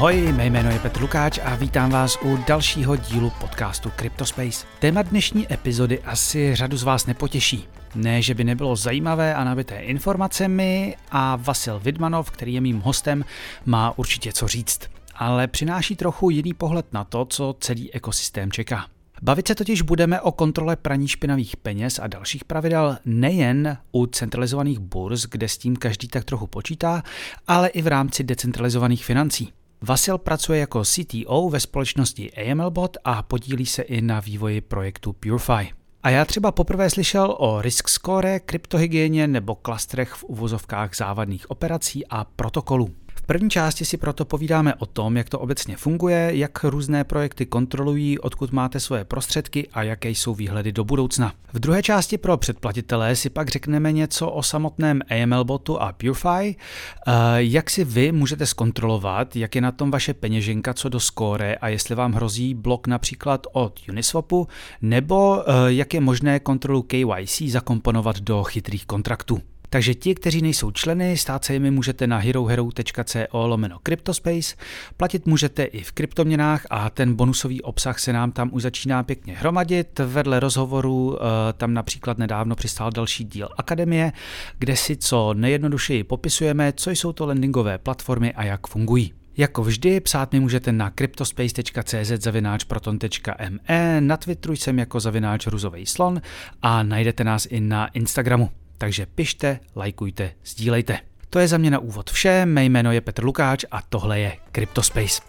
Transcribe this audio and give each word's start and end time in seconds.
Ahoj, 0.00 0.32
mé 0.32 0.46
jméno 0.46 0.70
je 0.70 0.78
Petr 0.78 1.00
Lukáč 1.00 1.38
a 1.44 1.54
vítám 1.54 1.90
vás 1.90 2.18
u 2.24 2.38
dalšího 2.46 2.96
dílu 2.96 3.32
podcastu 3.40 3.90
CryptoSpace. 3.98 4.66
Téma 4.78 5.02
dnešní 5.02 5.52
epizody 5.52 6.00
asi 6.02 6.54
řadu 6.54 6.76
z 6.76 6.82
vás 6.82 7.06
nepotěší. 7.06 7.68
Ne, 7.94 8.22
že 8.22 8.34
by 8.34 8.44
nebylo 8.44 8.76
zajímavé 8.76 9.34
a 9.34 9.44
nabité 9.44 9.80
informacemi 9.80 10.96
a 11.10 11.36
Vasil 11.36 11.80
Vidmanov, 11.80 12.30
který 12.30 12.54
je 12.54 12.60
mým 12.60 12.80
hostem, 12.80 13.24
má 13.66 13.98
určitě 13.98 14.32
co 14.32 14.48
říct. 14.48 14.80
Ale 15.14 15.48
přináší 15.48 15.96
trochu 15.96 16.30
jiný 16.30 16.54
pohled 16.54 16.92
na 16.92 17.04
to, 17.04 17.24
co 17.24 17.56
celý 17.60 17.94
ekosystém 17.94 18.52
čeká. 18.52 18.86
Bavit 19.22 19.48
se 19.48 19.54
totiž 19.54 19.82
budeme 19.82 20.20
o 20.20 20.32
kontrole 20.32 20.76
praní 20.76 21.08
špinavých 21.08 21.56
peněz 21.56 21.98
a 21.98 22.06
dalších 22.06 22.44
pravidel 22.44 22.98
nejen 23.04 23.76
u 23.92 24.06
centralizovaných 24.06 24.78
burz, 24.78 25.26
kde 25.26 25.48
s 25.48 25.58
tím 25.58 25.76
každý 25.76 26.08
tak 26.08 26.24
trochu 26.24 26.46
počítá, 26.46 27.02
ale 27.46 27.68
i 27.68 27.82
v 27.82 27.86
rámci 27.86 28.24
decentralizovaných 28.24 29.04
financí. 29.04 29.52
Vasil 29.82 30.18
pracuje 30.18 30.60
jako 30.60 30.82
CTO 30.84 31.48
ve 31.50 31.60
společnosti 31.60 32.32
AMLBot 32.32 32.96
a 33.04 33.22
podílí 33.22 33.66
se 33.66 33.82
i 33.82 34.00
na 34.00 34.20
vývoji 34.20 34.60
projektu 34.60 35.12
Purify. 35.12 35.72
A 36.02 36.10
já 36.10 36.24
třeba 36.24 36.52
poprvé 36.52 36.90
slyšel 36.90 37.36
o 37.38 37.62
risk 37.62 37.88
score, 37.88 38.40
kryptohygieně 38.40 39.26
nebo 39.26 39.54
klastrech 39.54 40.12
v 40.12 40.24
uvozovkách 40.24 40.96
závadných 40.96 41.50
operací 41.50 42.06
a 42.06 42.24
protokolů 42.24 42.88
první 43.30 43.50
části 43.50 43.84
si 43.84 43.96
proto 43.96 44.24
povídáme 44.24 44.74
o 44.74 44.86
tom, 44.86 45.16
jak 45.16 45.28
to 45.28 45.38
obecně 45.38 45.76
funguje, 45.76 46.30
jak 46.34 46.64
různé 46.64 47.04
projekty 47.04 47.46
kontrolují, 47.46 48.18
odkud 48.18 48.52
máte 48.52 48.80
svoje 48.80 49.04
prostředky 49.04 49.68
a 49.72 49.82
jaké 49.82 50.10
jsou 50.10 50.34
výhledy 50.34 50.72
do 50.72 50.84
budoucna. 50.84 51.32
V 51.52 51.58
druhé 51.58 51.82
části 51.82 52.18
pro 52.18 52.36
předplatitele 52.36 53.16
si 53.16 53.30
pak 53.30 53.48
řekneme 53.48 53.92
něco 53.92 54.30
o 54.30 54.42
samotném 54.42 55.00
AML 55.10 55.44
botu 55.44 55.82
a 55.82 55.92
Purify, 55.92 56.56
eh, 56.56 57.12
jak 57.36 57.70
si 57.70 57.84
vy 57.84 58.12
můžete 58.12 58.46
zkontrolovat, 58.46 59.36
jak 59.36 59.54
je 59.54 59.60
na 59.60 59.72
tom 59.72 59.90
vaše 59.90 60.14
peněženka 60.14 60.74
co 60.74 60.88
do 60.88 61.00
score 61.00 61.54
a 61.54 61.68
jestli 61.68 61.94
vám 61.94 62.12
hrozí 62.12 62.54
blok 62.54 62.86
například 62.86 63.46
od 63.52 63.80
Uniswapu, 63.88 64.48
nebo 64.82 65.42
eh, 65.42 65.52
jak 65.66 65.94
je 65.94 66.00
možné 66.00 66.40
kontrolu 66.40 66.82
KYC 66.82 67.42
zakomponovat 67.42 68.20
do 68.20 68.42
chytrých 68.42 68.86
kontraktů. 68.86 69.40
Takže 69.70 69.94
ti, 69.94 70.14
kteří 70.14 70.42
nejsou 70.42 70.70
členy, 70.70 71.16
stát 71.16 71.44
se 71.44 71.52
jimi 71.52 71.70
můžete 71.70 72.06
na 72.06 72.18
herohero.co 72.18 73.46
lomeno 73.46 73.78
Cryptospace, 73.82 74.56
platit 74.96 75.26
můžete 75.26 75.64
i 75.64 75.82
v 75.82 75.92
kryptoměnách 75.92 76.66
a 76.70 76.90
ten 76.90 77.14
bonusový 77.14 77.62
obsah 77.62 77.98
se 77.98 78.12
nám 78.12 78.32
tam 78.32 78.50
už 78.52 78.62
začíná 78.62 79.02
pěkně 79.02 79.34
hromadit. 79.36 79.98
Vedle 79.98 80.40
rozhovoru 80.40 81.16
eh, 81.16 81.52
tam 81.52 81.74
například 81.74 82.18
nedávno 82.18 82.56
přistál 82.56 82.90
další 82.90 83.24
díl 83.24 83.48
Akademie, 83.56 84.12
kde 84.58 84.76
si 84.76 84.96
co 84.96 85.34
nejjednodušeji 85.34 86.04
popisujeme, 86.04 86.72
co 86.72 86.90
jsou 86.90 87.12
to 87.12 87.26
landingové 87.26 87.78
platformy 87.78 88.32
a 88.32 88.44
jak 88.44 88.66
fungují. 88.66 89.12
Jako 89.36 89.62
vždy, 89.62 90.00
psát 90.00 90.32
mi 90.32 90.40
můžete 90.40 90.72
na 90.72 90.90
cryptospace.cz 90.90 92.24
zavináč 92.24 92.64
proton.me, 92.64 94.00
na 94.00 94.16
Twitteru 94.16 94.56
jsem 94.56 94.78
jako 94.78 95.00
zavináč 95.00 95.46
ruzovej 95.46 95.86
slon 95.86 96.20
a 96.62 96.82
najdete 96.82 97.24
nás 97.24 97.46
i 97.50 97.60
na 97.60 97.86
Instagramu. 97.86 98.50
Takže 98.80 99.06
pište, 99.06 99.60
lajkujte, 99.76 100.32
sdílejte. 100.44 100.98
To 101.30 101.38
je 101.38 101.48
za 101.48 101.58
mě 101.58 101.70
na 101.70 101.78
úvod 101.78 102.10
vše, 102.10 102.46
mé 102.46 102.64
jméno 102.64 102.92
je 102.92 103.00
Petr 103.00 103.24
Lukáč 103.24 103.64
a 103.70 103.82
tohle 103.82 104.20
je 104.20 104.36
Cryptospace. 104.52 105.22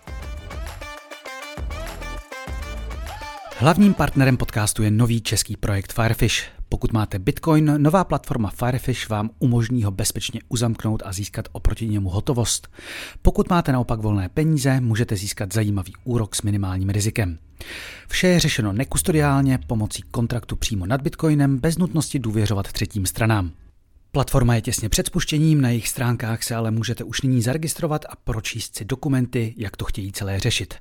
Hlavním 3.62 3.94
partnerem 3.94 4.38
podcastu 4.38 4.84
je 4.84 4.92
nový 4.92 5.22
český 5.22 5.58
projekt 5.58 5.94
Firefish. 5.94 6.44
Pokud 6.70 6.94
máte 6.94 7.20
Bitcoin, 7.20 7.74
nová 7.78 8.04
platforma 8.04 8.50
Firefish 8.50 9.10
vám 9.10 9.30
umožní 9.40 9.84
ho 9.84 9.92
bezpečně 9.92 10.40
uzamknout 10.50 11.04
a 11.06 11.14
získat 11.14 11.48
oproti 11.52 11.88
němu 11.88 12.10
hotovost. 12.10 12.68
Pokud 13.22 13.50
máte 13.50 13.72
naopak 13.72 14.00
volné 14.00 14.30
peníze, 14.30 14.82
můžete 14.82 15.16
získat 15.16 15.54
zajímavý 15.54 15.94
úrok 16.04 16.36
s 16.36 16.42
minimálním 16.42 16.90
rizikem. 16.90 17.38
Vše 18.08 18.28
je 18.28 18.40
řešeno 18.40 18.74
nekustodiálně 18.74 19.60
pomocí 19.68 20.04
kontraktu 20.12 20.56
přímo 20.56 20.86
nad 20.86 21.02
Bitcoinem 21.02 21.58
bez 21.58 21.78
nutnosti 21.78 22.20
důvěřovat 22.20 22.72
třetím 22.72 23.06
stranám. 23.06 23.52
Platforma 24.14 24.56
je 24.56 24.62
těsně 24.62 24.90
před 24.90 25.08
spuštěním, 25.08 25.62
na 25.62 25.70
jejich 25.70 25.88
stránkách 25.88 26.44
se 26.44 26.56
ale 26.56 26.72
můžete 26.72 27.04
už 27.04 27.22
nyní 27.22 27.42
zaregistrovat 27.42 28.06
a 28.10 28.16
pročíst 28.24 28.76
si 28.76 28.86
dokumenty, 28.86 29.54
jak 29.58 29.78
to 29.78 29.86
chtějí 29.86 30.12
celé 30.12 30.40
řešit. 30.40 30.74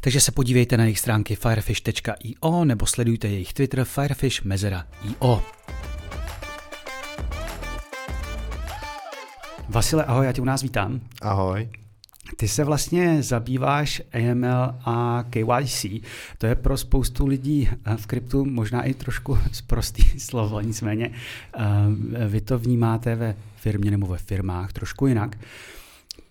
Takže 0.00 0.20
se 0.20 0.32
podívejte 0.32 0.76
na 0.76 0.84
jejich 0.84 0.98
stránky 0.98 1.36
firefish.io 1.36 2.64
nebo 2.64 2.86
sledujte 2.86 3.28
jejich 3.28 3.52
Twitter 3.52 3.84
firefish.io. 3.84 5.42
Vasile, 9.68 10.04
ahoj, 10.04 10.26
já 10.26 10.32
tě 10.32 10.42
u 10.42 10.44
nás 10.44 10.62
vítám. 10.62 11.00
Ahoj. 11.22 11.68
Ty 12.36 12.48
se 12.48 12.64
vlastně 12.64 13.22
zabýváš 13.22 14.02
AML 14.12 14.74
a 14.84 15.24
KYC. 15.30 15.86
To 16.38 16.46
je 16.46 16.54
pro 16.54 16.76
spoustu 16.76 17.26
lidí 17.26 17.68
v 17.96 18.06
kryptu 18.06 18.44
možná 18.44 18.82
i 18.82 18.94
trošku 18.94 19.38
zprostý 19.52 20.02
slovo, 20.18 20.60
nicméně 20.60 21.10
eh, 21.56 22.28
vy 22.28 22.40
to 22.40 22.58
vnímáte 22.58 23.16
ve 23.16 23.36
firmě 23.56 23.90
nebo 23.90 24.06
ve 24.06 24.18
firmách 24.18 24.72
trošku 24.72 25.06
jinak. 25.06 25.38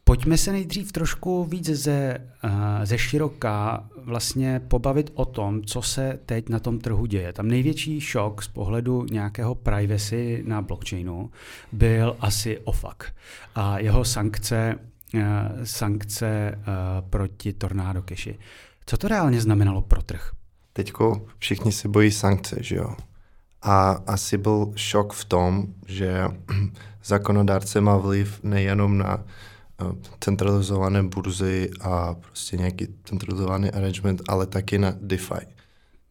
Pojďme 0.03 0.37
se 0.37 0.51
nejdřív 0.51 0.91
trošku 0.91 1.43
víc 1.43 1.69
ze, 1.69 2.17
eh, 2.43 2.85
ze 2.85 2.97
široka 2.97 3.83
vlastně 3.97 4.61
pobavit 4.67 5.11
o 5.13 5.25
tom, 5.25 5.63
co 5.63 5.81
se 5.81 6.19
teď 6.25 6.49
na 6.49 6.59
tom 6.59 6.79
trhu 6.79 7.05
děje. 7.05 7.33
Tam 7.33 7.47
největší 7.47 8.01
šok 8.01 8.43
z 8.43 8.47
pohledu 8.47 9.05
nějakého 9.11 9.55
privacy 9.55 10.43
na 10.47 10.61
blockchainu 10.61 11.31
byl 11.71 12.15
asi 12.19 12.57
OFAC 12.57 12.97
a 13.55 13.79
jeho 13.79 14.05
sankce 14.05 14.75
Eh, 14.75 14.98
sankce 15.63 16.27
eh, 16.27 16.55
proti 17.09 17.53
Tornado 17.53 18.01
Cashi. 18.01 18.39
Co 18.85 18.97
to 18.97 19.07
reálně 19.07 19.41
znamenalo 19.41 19.81
pro 19.81 20.01
trh? 20.01 20.31
Teďko 20.73 21.25
všichni 21.37 21.71
se 21.71 21.87
bojí 21.87 22.11
sankce, 22.11 22.55
že 22.59 22.75
jo? 22.75 22.95
A 23.61 23.89
asi 24.07 24.37
byl 24.37 24.71
šok 24.75 25.13
v 25.13 25.25
tom, 25.25 25.67
že 25.87 26.23
zákonodárce 27.03 27.81
má 27.81 27.97
vliv 27.97 28.39
nejenom 28.43 28.97
na 28.97 29.23
eh, 29.81 29.85
centralizované 30.19 31.03
burzy 31.03 31.69
a 31.81 32.13
prostě 32.13 32.57
nějaký 32.57 32.87
centralizovaný 33.03 33.71
arrangement, 33.71 34.21
ale 34.27 34.45
taky 34.45 34.77
na 34.77 34.93
DeFi. 35.01 35.45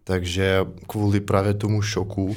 Takže 0.04 0.66
kvůli 0.86 1.20
právě 1.20 1.54
tomu 1.54 1.82
šoku 1.82 2.36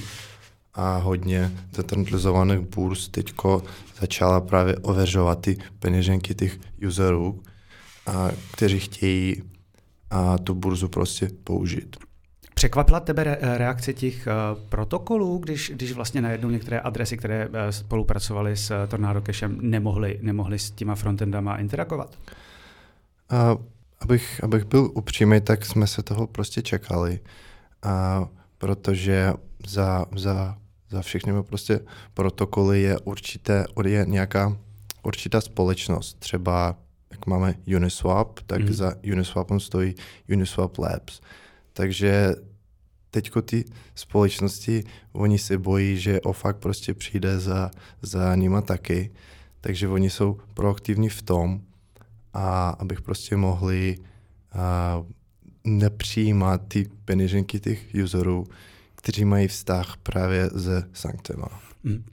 a 0.74 0.98
hodně 0.98 1.52
decentralizovaných 1.78 2.59
burz 2.59 3.09
teďko 3.09 3.64
začala 4.00 4.42
právě 4.42 4.76
ověřovat 4.76 5.42
ty 5.42 5.58
peněženky 5.80 6.36
těch 6.36 6.59
userů, 6.88 7.44
a, 8.08 8.30
kteří 8.54 8.80
chtějí 8.80 9.44
a 10.09 10.38
tu 10.38 10.54
burzu 10.54 10.88
prostě 10.88 11.30
použít. 11.44 11.98
Překvapila 12.54 13.00
tebe 13.00 13.38
reakce 13.42 13.94
těch 13.94 14.28
uh, 14.28 14.64
protokolů, 14.70 15.38
když, 15.38 15.72
když 15.76 15.92
vlastně 15.92 16.22
najednou 16.22 16.50
některé 16.50 16.80
adresy, 16.80 17.18
které 17.18 17.48
uh, 17.48 17.53
spolupracovaly 17.70 18.58
s 18.58 18.72
uh, 18.72 18.90
Tornado 18.90 19.22
Cashem, 19.22 19.58
nemohly, 19.62 20.20
nemohly 20.22 20.59
s 20.59 20.72
těma 20.72 20.96
frontendama 20.96 21.58
interagovat? 21.58 22.18
Uh, 23.32 23.62
abych, 24.00 24.44
abych 24.44 24.66
byl 24.66 24.92
upřímný, 24.94 25.42
tak 25.42 25.66
jsme 25.66 25.88
se 25.88 26.03
toho 26.03 26.28
prostě 26.28 26.62
čekali, 26.62 27.20
uh, 27.86 28.28
protože 28.58 29.34
za, 29.68 30.06
za 30.16 30.58
za 30.91 31.02
všechny 31.02 31.44
prostě 31.44 31.79
protokoly 32.13 32.81
je 32.81 33.00
určité, 33.00 33.66
je 33.85 34.06
nějaká 34.07 34.57
určitá 35.03 35.41
společnost. 35.41 36.19
Třeba 36.19 36.78
jak 37.12 37.28
máme 37.28 37.56
Uniswap, 37.75 38.40
tak 38.46 38.62
mm. 38.62 38.74
za 38.74 38.94
Uniswapem 39.13 39.59
stojí 39.59 39.96
Uniswap 40.29 40.78
Labs. 40.78 41.22
Takže 41.74 42.35
teďko 43.11 43.41
ty 43.41 43.66
společnosti, 43.96 44.84
oni 45.11 45.38
se 45.38 45.58
bojí, 45.58 45.97
že 45.97 46.22
OFAC 46.22 46.58
prostě 46.59 46.94
přijde 46.94 47.40
za, 47.40 47.72
za 48.02 48.35
nima 48.35 48.61
taky, 48.61 49.11
takže 49.61 49.87
oni 49.87 50.09
jsou 50.09 50.37
proaktivní 50.53 51.09
v 51.09 51.22
tom, 51.22 51.61
a 52.34 52.70
abych 52.70 53.02
prostě 53.02 53.37
mohli 53.37 53.97
a, 54.53 55.03
nepřijímat 55.64 56.61
ty 56.67 56.90
peněženky 57.05 57.59
těch 57.59 57.79
userů, 58.03 58.47
kteří 59.02 59.26
mají 59.26 59.48
vztah 59.48 59.98
právě 60.03 60.50
se 60.50 60.84
sankcema. 60.94 61.48
Hmm. 61.84 62.03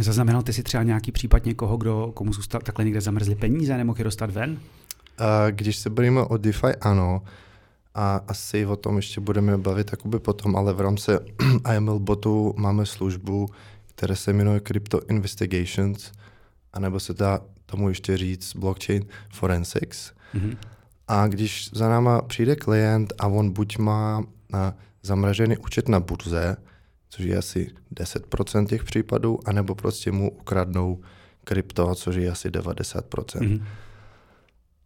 Zaznamenal 0.00 0.42
ty 0.42 0.52
si 0.52 0.62
třeba 0.62 0.82
nějaký 0.82 1.12
případ 1.12 1.44
někoho, 1.44 1.76
kdo, 1.76 2.12
komu 2.14 2.32
zůstal 2.32 2.60
takhle 2.60 2.84
někde 2.84 3.00
zamrzly 3.00 3.34
peníze, 3.34 3.76
nemohl 3.76 3.98
je 3.98 4.04
dostat 4.04 4.30
ven? 4.30 4.58
A 5.18 5.50
když 5.50 5.76
se 5.76 5.90
bavíme 5.90 6.22
o 6.22 6.36
DeFi, 6.36 6.74
ano. 6.80 7.22
A 7.94 8.20
asi 8.28 8.66
o 8.66 8.76
tom 8.76 8.96
ještě 8.96 9.20
budeme 9.20 9.58
bavit 9.58 9.88
jakoby 9.92 10.18
potom, 10.18 10.56
ale 10.56 10.72
v 10.72 10.80
rámci 10.80 11.12
AML 11.64 11.98
botu 11.98 12.54
máme 12.56 12.86
službu, 12.86 13.48
která 13.86 14.14
se 14.14 14.32
jmenuje 14.32 14.60
Crypto 14.60 15.00
Investigations, 15.08 16.12
anebo 16.72 17.00
se 17.00 17.14
dá 17.14 17.40
tomu 17.66 17.88
ještě 17.88 18.16
říct 18.16 18.56
Blockchain 18.56 19.04
Forensics. 19.32 20.12
Mm-hmm. 20.34 20.56
A 21.08 21.26
když 21.26 21.70
za 21.72 21.88
náma 21.88 22.22
přijde 22.22 22.56
klient 22.56 23.12
a 23.18 23.26
on 23.26 23.50
buď 23.50 23.78
má 23.78 24.22
zamražený 25.02 25.56
účet 25.56 25.88
na 25.88 26.00
burze, 26.00 26.56
což 27.08 27.24
je 27.24 27.36
asi 27.36 27.70
10% 27.94 28.66
těch 28.66 28.84
případů, 28.84 29.38
anebo 29.44 29.74
prostě 29.74 30.12
mu 30.12 30.30
ukradnou 30.30 31.00
krypto, 31.44 31.94
což 31.94 32.16
je 32.16 32.30
asi 32.30 32.50
90%. 32.50 33.00
Mm-hmm. 33.00 33.62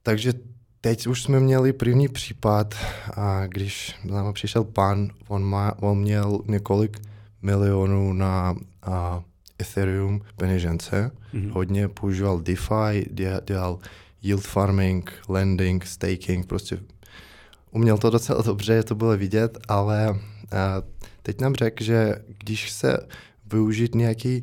Takže 0.02 0.32
teď 0.80 1.06
už 1.06 1.22
jsme 1.22 1.40
měli 1.40 1.72
první 1.72 2.08
případ, 2.08 2.74
a 3.16 3.46
když 3.46 3.94
nám 4.04 4.32
přišel 4.32 4.64
pán, 4.64 5.10
on, 5.28 5.44
má, 5.44 5.82
on 5.82 5.98
měl 5.98 6.40
několik 6.46 7.00
milionů 7.42 8.12
na 8.12 8.54
a, 8.82 9.22
Ethereum 9.60 10.20
peněžence, 10.36 11.10
mm-hmm. 11.34 11.52
hodně 11.52 11.88
používal 11.88 12.40
DeFi, 12.40 13.06
dělal 13.44 13.78
yield 14.22 14.46
farming, 14.46 15.12
lending, 15.28 15.86
staking, 15.86 16.46
prostě 16.46 16.78
uměl 17.74 17.98
to 17.98 18.10
docela 18.10 18.42
dobře, 18.42 18.82
to 18.82 18.94
bylo 18.94 19.16
vidět, 19.16 19.58
ale 19.68 20.08
a, 20.08 20.14
teď 21.22 21.40
nám 21.40 21.54
řekl, 21.54 21.84
že 21.84 22.16
když 22.38 22.70
se 22.70 22.96
využít 23.52 23.94
nějaký 23.94 24.42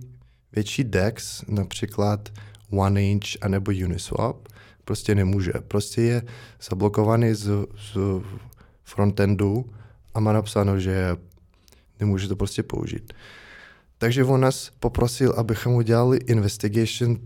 větší 0.51 0.83
DEX, 0.83 1.43
například 1.47 2.29
OneInch 2.69 3.37
anebo 3.41 3.71
Uniswap, 3.85 4.47
prostě 4.85 5.15
nemůže. 5.15 5.51
Prostě 5.67 6.01
je 6.01 6.21
zablokovaný 6.69 7.33
z, 7.33 7.49
z 7.93 7.97
frontendu 8.83 9.65
a 10.13 10.19
má 10.19 10.33
napsáno, 10.33 10.79
že 10.79 11.15
nemůže 11.99 12.27
to 12.27 12.35
prostě 12.35 12.63
použít. 12.63 13.13
Takže 13.97 14.23
on 14.23 14.41
nás 14.41 14.71
poprosil, 14.79 15.33
abychom 15.37 15.73
udělali 15.73 16.17
investigation, 16.17 17.19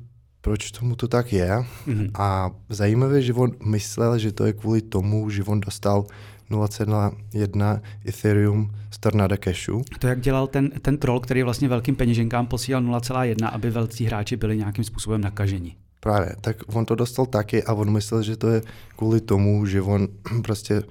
proč 0.46 0.72
tomu 0.72 0.96
to 0.96 1.08
tak 1.08 1.34
je. 1.34 1.50
Mm-hmm. 1.50 2.12
A 2.14 2.52
zajímavé, 2.70 3.22
že 3.22 3.34
on 3.34 3.52
myslel, 3.66 4.18
že 4.18 4.32
to 4.32 4.46
je 4.46 4.54
kvůli 4.54 4.82
tomu, 4.82 5.30
že 5.30 5.44
on 5.44 5.60
dostal 5.60 6.06
0,1 6.52 7.82
Ethereum 8.08 8.72
z 8.92 8.98
Tornado 8.98 9.36
Cashu. 9.44 9.82
To 10.00 10.08
jak 10.08 10.22
dělal 10.22 10.48
ten, 10.48 10.70
ten 10.70 10.98
troll, 10.98 11.20
který 11.20 11.44
vlastně 11.44 11.68
velkým 11.68 11.96
peněženkám 11.96 12.48
posílal 12.48 12.84
0,1, 12.84 13.50
aby 13.54 13.70
velcí 13.70 14.06
hráči 14.06 14.38
byli 14.38 14.58
nějakým 14.58 14.84
způsobem 14.84 15.22
nakaženi. 15.22 15.76
Právě, 16.00 16.36
tak 16.42 16.58
on 16.74 16.86
to 16.86 16.96
dostal 16.96 17.26
taky 17.26 17.64
a 17.64 17.74
on 17.74 17.94
myslel, 17.94 18.24
že 18.24 18.38
to 18.38 18.48
je 18.50 18.62
kvůli 18.96 19.22
tomu, 19.22 19.66
že 19.66 19.82
on 19.82 20.08
prostě 20.44 20.84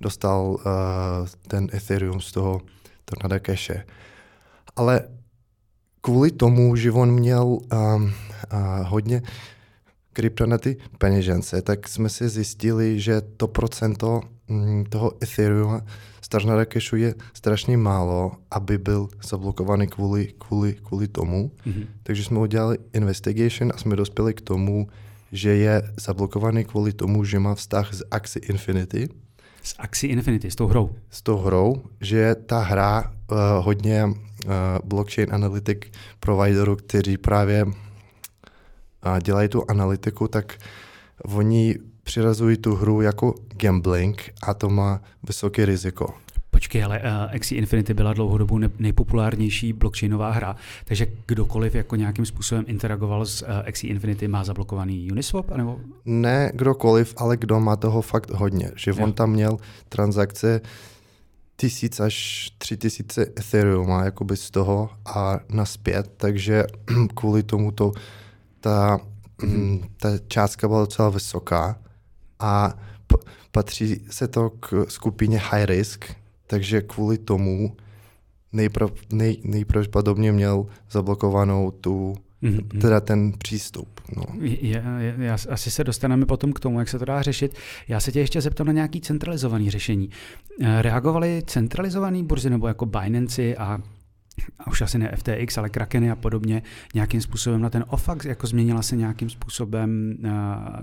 dostal 0.00 0.46
uh, 0.46 0.60
ten 1.48 1.68
Ethereum 1.74 2.20
z 2.20 2.32
toho 2.32 2.60
Tornado 3.04 3.36
Cache. 3.46 3.84
Ale 4.76 5.00
kvůli 6.06 6.30
tomu, 6.30 6.76
že 6.76 6.92
on 6.92 7.12
měl 7.12 7.44
um, 7.44 7.60
uh, 7.72 8.10
hodně 8.82 9.22
krypto 10.12 10.46
na 10.46 10.58
ty 10.58 10.76
peněžence, 10.98 11.62
tak 11.62 11.88
jsme 11.88 12.08
si 12.08 12.28
zjistili, 12.28 13.00
že 13.00 13.20
to 13.36 13.48
procento 13.48 14.20
mm, 14.48 14.84
toho 14.84 15.12
Ethereum 15.22 15.80
z 16.22 16.28
Tornado 16.28 16.64
Cashu 16.72 16.96
je 16.96 17.14
strašně 17.34 17.76
málo, 17.76 18.32
aby 18.50 18.78
byl 18.78 19.08
zablokovaný 19.26 19.86
kvůli, 19.86 20.32
kvůli, 20.38 20.74
kvůli 20.74 21.08
tomu. 21.08 21.50
Mm-hmm. 21.66 21.86
Takže 22.02 22.24
jsme 22.24 22.38
udělali 22.38 22.78
investigation 22.92 23.72
a 23.74 23.78
jsme 23.78 23.96
dospěli 23.96 24.34
k 24.34 24.40
tomu, 24.40 24.88
že 25.32 25.50
je 25.50 25.82
zablokovaný 26.00 26.64
kvůli 26.64 26.92
tomu, 26.92 27.24
že 27.24 27.38
má 27.38 27.54
vztah 27.54 27.94
s 27.94 28.06
Axie 28.10 28.46
Infinity. 28.46 29.08
S 29.62 29.74
Axie 29.78 30.12
Infinity, 30.12 30.50
s 30.50 30.56
tou 30.56 30.66
hrou? 30.66 30.90
S 31.10 31.22
tou 31.22 31.36
hrou, 31.36 31.82
že 32.00 32.34
ta 32.34 32.60
hra 32.60 33.15
uh, 33.30 33.38
hodně 33.64 34.04
uh, 34.04 34.12
blockchain 34.84 35.34
analytic 35.34 35.78
providerů, 36.20 36.76
kteří 36.76 37.16
právě 37.16 37.64
uh, 37.64 37.72
dělají 39.22 39.48
tu 39.48 39.70
analytiku, 39.70 40.28
tak 40.28 40.54
oni 41.34 41.78
přirazují 42.02 42.56
tu 42.56 42.74
hru 42.74 43.00
jako 43.00 43.34
gambling 43.56 44.30
a 44.42 44.54
to 44.54 44.70
má 44.70 45.00
vysoké 45.22 45.66
riziko. 45.66 46.14
Počkej, 46.50 46.84
ale 46.84 47.00
uh, 47.00 47.34
Axie 47.34 47.58
Infinity 47.58 47.94
byla 47.94 48.12
dlouhodobou 48.12 48.58
nejpopulárnější 48.78 49.72
blockchainová 49.72 50.30
hra, 50.30 50.56
takže 50.84 51.06
kdokoliv 51.26 51.74
jako 51.74 51.96
nějakým 51.96 52.26
způsobem 52.26 52.64
interagoval 52.68 53.26
s 53.26 53.42
uh, 53.42 53.48
Axie 53.68 53.90
Infinity 53.90 54.28
má 54.28 54.44
zablokovaný 54.44 55.10
Uniswap? 55.12 55.50
Anebo? 55.50 55.80
Ne 56.04 56.50
kdokoliv, 56.54 57.14
ale 57.16 57.36
kdo 57.36 57.60
má 57.60 57.76
toho 57.76 58.02
fakt 58.02 58.30
hodně. 58.30 58.70
Že 58.76 58.90
jo. 58.90 58.96
on 59.04 59.12
tam 59.12 59.30
měl 59.30 59.56
transakce 59.88 60.60
tisíc 61.56 62.00
až 62.00 62.48
tři 62.58 62.76
tisíce 62.76 63.26
Ethereum 63.38 63.90
jakoby 64.04 64.36
z 64.36 64.50
toho 64.50 64.90
a 65.04 65.40
naspět, 65.48 66.12
takže 66.16 66.64
kvůli 67.14 67.42
tomu 67.42 67.70
to 67.70 67.92
ta, 68.60 68.98
mm-hmm. 69.38 69.84
ta 69.96 70.08
částka 70.28 70.68
byla 70.68 70.80
docela 70.80 71.08
vysoká 71.08 71.78
a 72.38 72.74
p- 73.06 73.30
patří 73.50 74.06
se 74.10 74.28
to 74.28 74.50
k 74.50 74.86
skupině 74.88 75.38
high 75.38 75.64
risk, 75.64 76.04
takže 76.46 76.80
kvůli 76.80 77.18
tomu 77.18 77.76
nejprav, 78.52 78.90
nej, 79.12 79.36
nejpravděpodobně 79.44 80.32
měl 80.32 80.66
zablokovanou 80.90 81.70
tu 81.70 82.14
Mm-hmm. 82.42 82.80
teda 82.80 83.00
ten 83.00 83.32
přístup. 83.32 84.00
No. 84.16 84.22
Je, 84.40 84.68
je, 84.98 85.14
já, 85.18 85.36
asi 85.50 85.70
se 85.70 85.84
dostaneme 85.84 86.26
potom 86.26 86.52
k 86.52 86.60
tomu, 86.60 86.78
jak 86.78 86.88
se 86.88 86.98
to 86.98 87.04
dá 87.04 87.22
řešit. 87.22 87.54
Já 87.88 88.00
se 88.00 88.12
tě 88.12 88.20
ještě 88.20 88.40
zeptám 88.40 88.66
na 88.66 88.72
nějaký 88.72 89.00
centralizovaný 89.00 89.70
řešení. 89.70 90.10
Eh, 90.62 90.82
reagovali 90.82 91.42
centralizovaný 91.46 92.24
burzy 92.24 92.50
nebo 92.50 92.68
jako 92.68 92.86
Binance 92.86 93.54
a 93.54 93.78
a 94.58 94.66
už 94.66 94.80
asi 94.80 94.98
ne 94.98 95.12
FTX, 95.16 95.58
ale 95.58 95.68
Krakeny 95.68 96.10
a 96.10 96.16
podobně, 96.16 96.62
nějakým 96.94 97.20
způsobem 97.20 97.60
na 97.60 97.70
ten 97.70 97.84
OFAX, 97.88 98.24
jako 98.24 98.46
změnila 98.46 98.82
se 98.82 98.96
nějakým 98.96 99.30
způsobem 99.30 100.16
uh, 100.24 100.30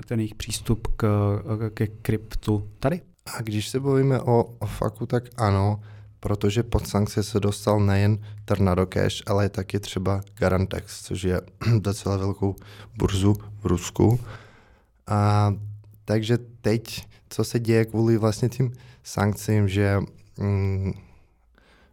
ten 0.08 0.20
jejich 0.20 0.36
přístup 0.36 0.88
k, 0.96 1.06
ke 1.74 1.88
kryptu 1.88 2.70
tady? 2.80 3.02
A 3.38 3.42
když 3.42 3.70
se 3.70 3.80
bavíme 3.80 4.22
o 4.22 4.44
OFACu, 4.44 5.06
tak 5.06 5.24
ano, 5.38 5.82
protože 6.24 6.64
pod 6.64 6.88
sankce 6.88 7.24
se 7.24 7.40
dostal 7.40 7.80
nejen 7.80 8.18
Tornado 8.46 8.86
Cash, 8.86 9.24
ale 9.28 9.50
taky 9.50 9.80
třeba 9.80 10.22
Garantex, 10.38 11.04
což 11.04 11.24
je 11.24 11.42
docela 11.80 12.18
velkou 12.18 12.56
burzu 12.98 13.36
v 13.60 13.66
Rusku. 13.66 14.20
A, 15.08 15.54
takže 16.06 16.38
teď, 16.38 17.08
co 17.30 17.44
se 17.44 17.60
děje 17.60 17.86
kvůli 17.86 18.18
vlastně 18.18 18.50
tím 18.50 18.72
sankcím, 19.04 19.68
že 19.68 20.00
mm, 20.38 20.94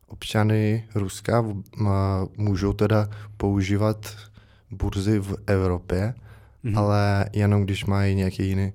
občany 0.06 0.84
Ruska 0.94 1.44
můžou 2.36 2.72
teda 2.72 3.10
používat 3.36 4.16
burzy 4.70 5.18
v 5.18 5.36
Evropě, 5.46 6.14
mm-hmm. 6.64 6.78
ale 6.78 7.26
jenom 7.32 7.64
když 7.64 7.84
mají 7.84 8.14
nějaké 8.14 8.42
jiné 8.42 8.72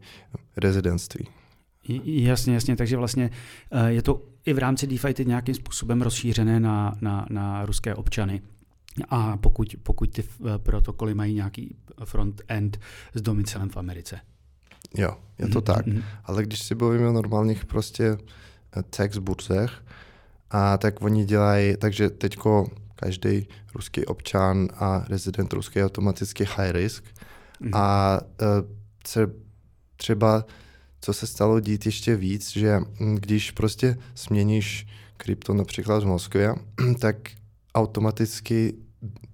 rezidentství. 0.57 1.27
Jasně, 2.03 2.53
jasně, 2.53 2.75
takže 2.75 2.97
vlastně 2.97 3.29
eh, 3.71 3.91
je 3.91 4.01
to 4.01 4.34
i 4.45 4.53
v 4.53 4.57
rámci 4.57 4.87
DeFi 4.87 5.25
nějakým 5.25 5.55
způsobem 5.55 6.01
rozšířené 6.01 6.59
na, 6.59 6.95
na, 7.01 7.25
na 7.29 7.65
ruské 7.65 7.95
občany. 7.95 8.41
A 9.09 9.37
pokud, 9.37 9.75
pokud 9.83 10.09
ty 10.09 10.23
eh, 10.23 10.57
protokoly 10.57 11.13
mají 11.13 11.33
nějaký 11.33 11.75
front-end 12.05 12.79
s 13.13 13.21
domicilem 13.21 13.69
v 13.69 13.77
Americe. 13.77 14.19
Jo, 14.97 15.17
je 15.39 15.47
to 15.47 15.59
mm-hmm. 15.59 15.63
tak. 15.63 15.85
Mhm. 15.85 16.03
Ale 16.23 16.43
když 16.43 16.59
si 16.59 16.75
bavíme 16.75 17.09
o 17.09 17.13
normálních 17.13 17.65
prostě 17.65 18.17
eh, 18.77 18.83
text 18.83 19.17
burzech, 19.17 19.83
a 20.51 20.77
tak 20.77 21.01
oni 21.01 21.25
dělají, 21.25 21.77
takže 21.77 22.09
teďko 22.09 22.67
každý 22.95 23.47
ruský 23.73 24.05
občan 24.05 24.67
a 24.75 25.05
rezident 25.09 25.53
ruský 25.53 25.79
je 25.79 25.85
automaticky 25.85 26.47
high 26.55 26.71
risk. 26.71 27.03
Mm-hmm. 27.03 27.69
A 27.73 28.19
uh, 28.41 28.47
třeba, 29.97 30.45
co 31.05 31.13
se 31.13 31.27
stalo 31.27 31.59
dít 31.59 31.85
ještě 31.85 32.15
víc, 32.15 32.51
že 32.51 32.79
když 33.15 33.51
prostě 33.51 33.97
změníš 34.15 34.87
krypto 35.17 35.53
například 35.53 36.03
v 36.03 36.07
Moskvě, 36.07 36.55
tak 36.99 37.15
automaticky 37.75 38.73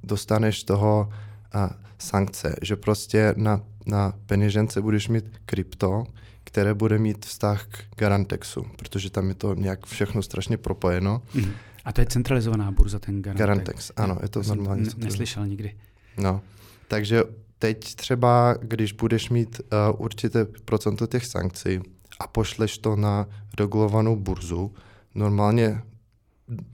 dostaneš 0.03 0.63
toho 0.63 1.09
uh, 1.55 1.69
sankce, 1.99 2.55
že 2.61 2.75
prostě 2.75 3.33
na, 3.37 3.61
na 3.85 4.13
peněžence 4.25 4.81
budeš 4.81 5.07
mít 5.07 5.25
krypto, 5.45 6.03
které 6.43 6.73
bude 6.73 6.97
mít 6.97 7.25
vztah 7.25 7.67
k 7.67 7.95
Garantexu, 7.97 8.65
protože 8.77 9.09
tam 9.09 9.29
je 9.29 9.35
to 9.35 9.53
nějak 9.55 9.85
všechno 9.85 10.21
strašně 10.21 10.57
propojeno. 10.57 11.21
Mm. 11.33 11.51
A 11.85 11.93
to 11.93 12.01
je 12.01 12.05
centralizovaná 12.05 12.71
burza, 12.71 12.99
ten 12.99 13.21
Garantex. 13.21 13.39
Garantex, 13.39 13.91
ano, 13.95 14.17
je 14.21 14.29
to 14.29 14.43
normálně. 14.43 14.89
Neslyšel 14.97 15.47
nikdy. 15.47 15.75
No, 16.17 16.41
takže 16.87 17.23
teď 17.61 17.95
třeba, 17.95 18.55
když 18.61 18.91
budeš 18.91 19.29
mít 19.29 19.61
uh, 19.61 20.01
určité 20.01 20.45
procento 20.45 21.07
těch 21.07 21.25
sankcí 21.25 21.79
a 22.19 22.27
pošleš 22.27 22.77
to 22.77 22.95
na 22.95 23.27
regulovanou 23.59 24.15
burzu, 24.15 24.73
normálně 25.15 25.81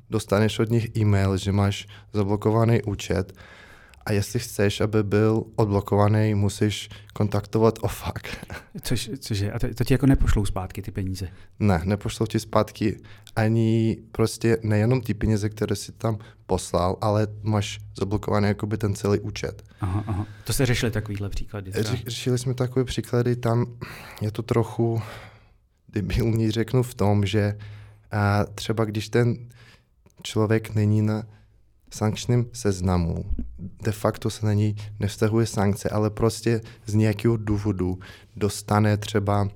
dostaneš 0.10 0.60
od 0.60 0.70
nich 0.70 0.96
e-mail, 0.98 1.38
že 1.38 1.52
máš 1.52 1.88
zablokovaný 2.14 2.84
účet 2.84 3.34
a 4.08 4.12
jestli 4.12 4.40
chceš, 4.40 4.82
aby 4.82 5.04
byl 5.04 5.44
odblokovaný, 5.56 6.36
musíš 6.36 6.90
kontaktovat 7.14 7.80
OFAC. 7.82 8.14
Což, 8.82 9.10
cože? 9.20 9.52
A 9.52 9.60
to, 9.60 9.74
to 9.74 9.84
ti 9.84 9.94
jako 9.94 10.06
nepošlou 10.06 10.46
zpátky 10.46 10.82
ty 10.82 10.92
peníze? 10.92 11.28
Ne, 11.60 11.82
nepošlou 11.84 12.26
ti 12.26 12.40
zpátky 12.40 13.00
ani 13.36 13.98
prostě 14.12 14.58
nejenom 14.64 15.02
ty 15.02 15.14
peníze, 15.14 15.50
které 15.50 15.76
si 15.76 15.92
tam 15.92 16.18
poslal, 16.46 16.98
ale 17.02 17.28
máš 17.42 17.80
zablokovaný 18.00 18.48
jakoby 18.48 18.78
ten 18.78 18.96
celý 18.96 19.20
účet. 19.20 19.64
Aha, 19.82 20.04
aha. 20.08 20.26
To 20.44 20.54
jste 20.54 20.66
řešili 20.66 20.92
takovýhle 20.92 21.30
příklady? 21.30 21.72
Třeba? 21.72 21.98
Řešili 22.08 22.38
jsme 22.38 22.54
takové 22.54 22.86
příklady, 22.86 23.36
tam 23.36 23.66
je 24.22 24.32
to 24.32 24.44
trochu 24.44 25.02
debilní, 25.90 26.52
řeknu 26.52 26.84
v 26.84 26.94
tom, 26.94 27.26
že 27.26 27.58
a 28.12 28.46
třeba 28.46 28.86
když 28.86 29.10
ten 29.10 29.50
člověk 30.24 30.76
není 30.76 31.02
na 31.02 31.24
sankčním 31.98 32.46
seznamu. 32.54 33.26
De 33.84 33.92
facto 33.92 34.30
se 34.30 34.46
na 34.46 34.54
ní 34.54 34.76
nevztahuje 35.00 35.46
sankce, 35.46 35.90
ale 35.90 36.10
prostě 36.10 36.62
z 36.86 36.94
nějakého 36.94 37.38
důvodu 37.38 38.00
dostane 38.36 38.98
třeba 38.98 39.50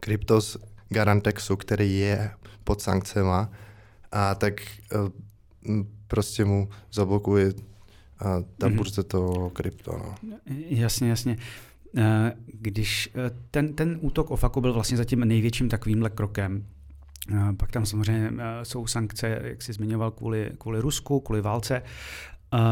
kryptos 0.00 0.58
Garantexu, 0.88 1.56
který 1.56 1.98
je 1.98 2.30
pod 2.64 2.80
sankcema, 2.80 3.50
a 4.12 4.34
tak 4.34 4.54
uh, 4.94 5.08
prostě 6.08 6.44
mu 6.44 6.68
zablokuje 6.92 7.52
a 8.18 8.42
ta 8.58 8.68
mm-hmm. 8.68 8.76
burze 8.76 9.02
to 9.02 9.50
krypto. 9.54 9.92
No. 9.92 10.36
Jasně, 10.68 11.08
jasně. 11.08 11.36
Eh, 11.96 12.32
když 12.46 13.10
eh, 13.14 13.30
ten, 13.50 13.74
ten 13.74 13.98
útok 14.00 14.30
OFAKu 14.30 14.60
byl 14.60 14.72
vlastně 14.72 14.96
zatím 14.96 15.20
největším 15.20 15.68
takovýmhle 15.68 16.10
krokem, 16.10 16.66
eh, 16.66 16.81
pak 17.56 17.70
tam 17.70 17.86
samozřejmě 17.86 18.32
jsou 18.62 18.86
sankce, 18.86 19.40
jak 19.42 19.62
jsi 19.62 19.72
zmiňoval, 19.72 20.10
kvůli, 20.10 20.50
kvůli 20.58 20.80
Rusku, 20.80 21.20
kvůli 21.20 21.40
válce. 21.40 21.82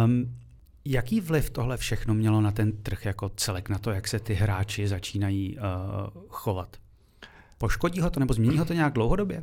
Um, 0.05 0.37
jaký 0.85 1.21
vliv 1.21 1.51
tohle 1.51 1.77
všechno 1.77 2.15
mělo 2.15 2.41
na 2.41 2.51
ten 2.51 2.73
trh 2.73 3.07
jako 3.07 3.29
celek, 3.29 3.69
na 3.69 3.79
to, 3.79 3.91
jak 3.91 4.09
se 4.09 4.21
ty 4.21 4.35
hráči 4.35 4.89
začínají 4.89 5.59
uh, 5.59 5.63
chovat? 6.29 6.77
Poškodí 7.59 8.01
ho 8.01 8.11
to 8.11 8.21
nebo 8.21 8.35
změní 8.35 8.59
ho 8.59 8.65
to 8.65 8.73
nějak 8.73 8.93
dlouhodobě? 8.93 9.43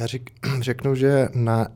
Já 0.00 0.06
řek, 0.06 0.30
řeknu, 0.60 0.94
že 0.94 1.28
na 1.34 1.68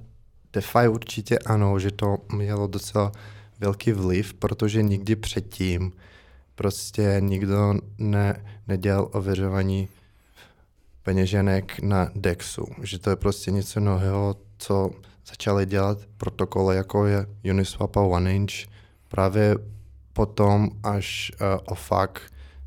DeFi 0.53 0.89
určitě 0.89 1.39
ano, 1.39 1.79
že 1.79 1.91
to 1.91 2.17
mělo 2.33 2.67
docela 2.67 3.13
velký 3.61 3.93
vliv, 3.93 4.35
protože 4.35 4.83
nikdy 4.83 5.17
předtím 5.17 5.93
prostě 6.55 7.17
nikdo 7.21 7.75
ne, 7.99 8.45
nedělal 8.69 9.09
ověřování 9.13 9.89
peněženek 11.03 11.83
na 11.83 12.11
DEXu. 12.15 12.67
Že 12.83 12.99
to 12.99 13.11
je 13.11 13.17
prostě 13.17 13.51
něco 13.51 13.81
nového, 13.81 14.37
co 14.59 14.91
začali 15.29 15.67
dělat 15.67 15.99
protokoly, 16.17 16.77
jako 16.77 17.07
je 17.07 17.27
Uniswap 17.51 17.97
a 17.97 18.01
OneInch, 18.01 18.53
právě 19.09 19.57
potom, 20.13 20.69
až 20.83 21.33
uh, 21.41 21.47
OFAC 21.65 22.11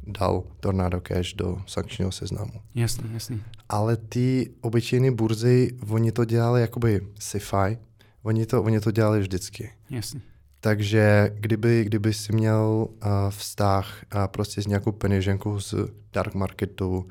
dal 0.07 0.43
Tornado 0.59 1.01
Cash 1.01 1.33
do 1.33 1.57
sankčního 1.67 2.11
seznamu. 2.11 2.51
Jasně, 2.75 3.09
jasně. 3.13 3.39
Ale 3.69 3.97
ty 3.97 4.51
obyčejné 4.61 5.11
burzy, 5.11 5.69
oni 5.89 6.11
to 6.11 6.25
dělali 6.25 6.61
jakoby 6.61 7.07
sci-fi, 7.19 7.77
oni 8.23 8.45
to, 8.45 8.63
oni 8.63 8.79
to 8.79 8.91
dělali 8.91 9.19
vždycky. 9.19 9.69
Jasně. 9.89 10.21
Takže 10.59 11.31
kdyby, 11.33 11.83
kdyby 11.83 12.13
si 12.13 12.33
měl 12.33 12.87
uh, 12.89 13.09
vztah 13.29 14.03
uh, 14.15 14.27
prostě 14.27 14.61
s 14.61 14.67
nějakou 14.67 14.91
peněženkou 14.91 15.59
z 15.59 15.75
dark 16.13 16.33
marketu 16.33 17.07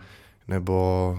nebo 0.51 1.19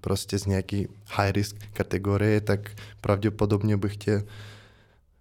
prostě 0.00 0.38
z 0.38 0.46
nějaký 0.46 0.88
high 1.06 1.32
risk 1.32 1.56
kategorie, 1.72 2.40
tak 2.40 2.70
pravděpodobně 3.00 3.76
bych 3.76 3.96
tě 3.96 4.24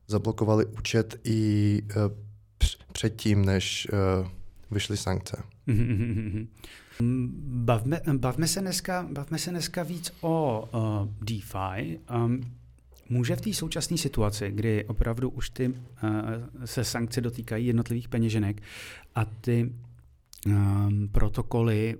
zablokovali 0.07 0.65
účet 0.65 1.19
i 1.23 1.81
uh, 1.83 1.91
předtím, 2.91 3.45
než 3.45 3.87
uh, 4.21 4.27
vyšly 4.71 4.97
sankce. 4.97 5.43
Bavme, 7.47 8.01
bavme, 8.17 8.47
se 8.47 8.61
dneska, 8.61 9.07
bavme 9.11 9.37
se 9.37 9.49
dneska 9.49 9.83
víc 9.83 10.13
o 10.21 10.67
uh, 10.73 11.07
DeFi. 11.21 11.99
Um, 12.15 12.41
Může 13.09 13.35
v 13.35 13.41
té 13.41 13.53
současné 13.53 13.97
situaci, 13.97 14.51
kdy 14.51 14.85
opravdu 14.85 15.29
už 15.29 15.49
ty 15.49 15.67
uh, 15.67 15.75
se 16.65 16.83
sankce 16.83 17.21
dotýkají 17.21 17.67
jednotlivých 17.67 18.07
peněženek 18.07 18.61
a 19.15 19.25
ty 19.25 19.73
um, 20.45 21.09
protokoly, 21.11 21.97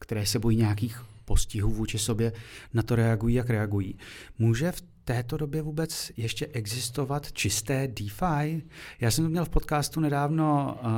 které 0.00 0.26
se 0.26 0.38
bojí 0.38 0.56
nějakých 0.56 1.02
postihů 1.24 1.70
vůči 1.70 1.98
sobě, 1.98 2.32
na 2.74 2.82
to 2.82 2.96
reagují, 2.96 3.34
jak 3.34 3.50
reagují. 3.50 3.98
Může 4.38 4.72
v 4.72 4.82
této 5.04 5.36
době 5.36 5.62
vůbec 5.62 6.12
ještě 6.16 6.46
existovat 6.46 7.32
čisté 7.32 7.88
DeFi? 7.88 8.62
Já 9.00 9.10
jsem 9.10 9.24
to 9.24 9.30
měl 9.30 9.44
v 9.44 9.48
podcastu 9.48 10.00
nedávno 10.00 10.78
uh, 10.82 10.90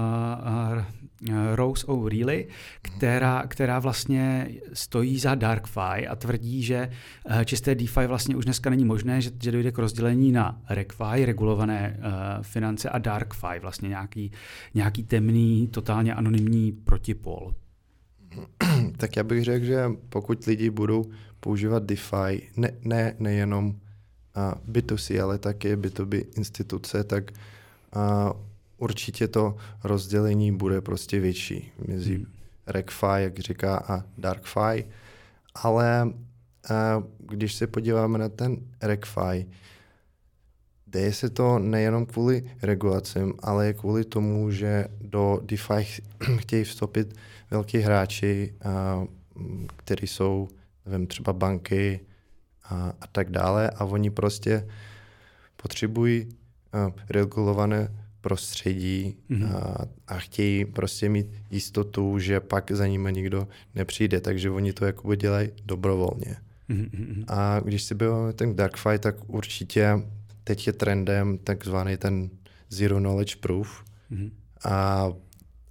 uh, 1.28 1.34
Rose 1.54 1.86
O'Reilly, 1.86 2.48
která, 2.82 3.46
která 3.46 3.78
vlastně 3.78 4.48
stojí 4.72 5.18
za 5.18 5.34
DarkFi 5.34 6.08
a 6.08 6.16
tvrdí, 6.16 6.62
že 6.62 6.90
uh, 7.24 7.42
čisté 7.42 7.74
DeFi 7.74 8.06
vlastně 8.06 8.36
už 8.36 8.44
dneska 8.44 8.70
není 8.70 8.84
možné, 8.84 9.20
že, 9.20 9.30
že 9.42 9.52
dojde 9.52 9.72
k 9.72 9.78
rozdělení 9.78 10.32
na 10.32 10.60
RegFi, 10.68 11.24
regulované 11.24 11.96
uh, 11.98 12.42
finance, 12.42 12.88
a 12.88 12.98
DarkFi, 12.98 13.60
vlastně 13.60 13.88
nějaký, 13.88 14.32
nějaký 14.74 15.04
temný, 15.04 15.68
totálně 15.68 16.14
anonymní 16.14 16.72
protipol. 16.72 17.54
Tak 18.96 19.16
já 19.16 19.24
bych 19.24 19.44
řekl, 19.44 19.64
že 19.64 19.84
pokud 20.08 20.44
lidi 20.44 20.70
budou 20.70 21.04
používat 21.40 21.82
DeFi, 21.82 22.48
ne, 22.56 22.70
ne, 22.82 23.14
nejenom 23.18 23.76
B2C, 24.70 25.22
ale 25.22 25.38
také 25.38 25.76
B2B 25.76 26.24
instituce, 26.36 27.04
tak 27.04 27.32
a 27.92 28.32
určitě 28.76 29.28
to 29.28 29.56
rozdělení 29.84 30.52
bude 30.52 30.80
prostě 30.80 31.20
větší 31.20 31.72
mezi 31.88 32.14
hmm. 32.14 32.26
RegFi, 32.66 33.06
jak 33.16 33.38
říká, 33.38 33.76
a 33.76 34.04
DarkFi. 34.18 34.84
Ale 35.54 36.12
a 36.70 37.02
když 37.18 37.54
se 37.54 37.66
podíváme 37.66 38.18
na 38.18 38.28
ten 38.28 38.58
RegFi, 38.82 39.46
děje 40.86 41.12
se 41.12 41.30
to 41.30 41.58
nejenom 41.58 42.06
kvůli 42.06 42.50
regulacím, 42.62 43.34
ale 43.42 43.72
kvůli 43.72 44.04
tomu, 44.04 44.50
že 44.50 44.86
do 45.00 45.40
DeFi 45.42 46.02
chtějí 46.36 46.64
vstoupit 46.64 47.14
velký 47.50 47.78
hráči, 47.78 48.54
kteří 49.76 50.06
jsou 50.06 50.48
nevím, 50.86 51.06
třeba 51.06 51.32
banky, 51.32 52.00
a, 52.70 52.92
a 53.00 53.06
tak 53.06 53.30
dále 53.30 53.70
a 53.70 53.84
oni 53.84 54.10
prostě 54.10 54.68
potřebují 55.56 56.28
regulované 57.08 58.06
prostředí 58.20 59.16
mm-hmm. 59.30 59.56
a, 59.56 59.84
a 60.08 60.18
chtějí 60.18 60.64
prostě 60.64 61.08
mít 61.08 61.26
jistotu, 61.50 62.18
že 62.18 62.40
pak 62.40 62.70
za 62.70 62.86
nimi 62.86 63.12
nikdo 63.12 63.48
nepřijde, 63.74 64.20
takže 64.20 64.50
oni 64.50 64.72
to 64.72 64.84
jakoby 64.84 65.16
dělají 65.16 65.48
dobrovolně. 65.64 66.36
Mm-hmm. 66.70 67.24
A 67.28 67.60
když 67.60 67.82
si 67.82 67.94
byl 67.94 68.32
ten 68.32 68.56
DarkFi, 68.56 68.98
tak 68.98 69.16
určitě 69.26 70.02
teď 70.44 70.66
je 70.66 70.72
trendem 70.72 71.38
takzvaný 71.38 71.96
ten 71.96 72.30
Zero 72.70 72.98
Knowledge 72.98 73.36
Proof 73.36 73.84
mm-hmm. 74.12 74.30
a 74.64 75.08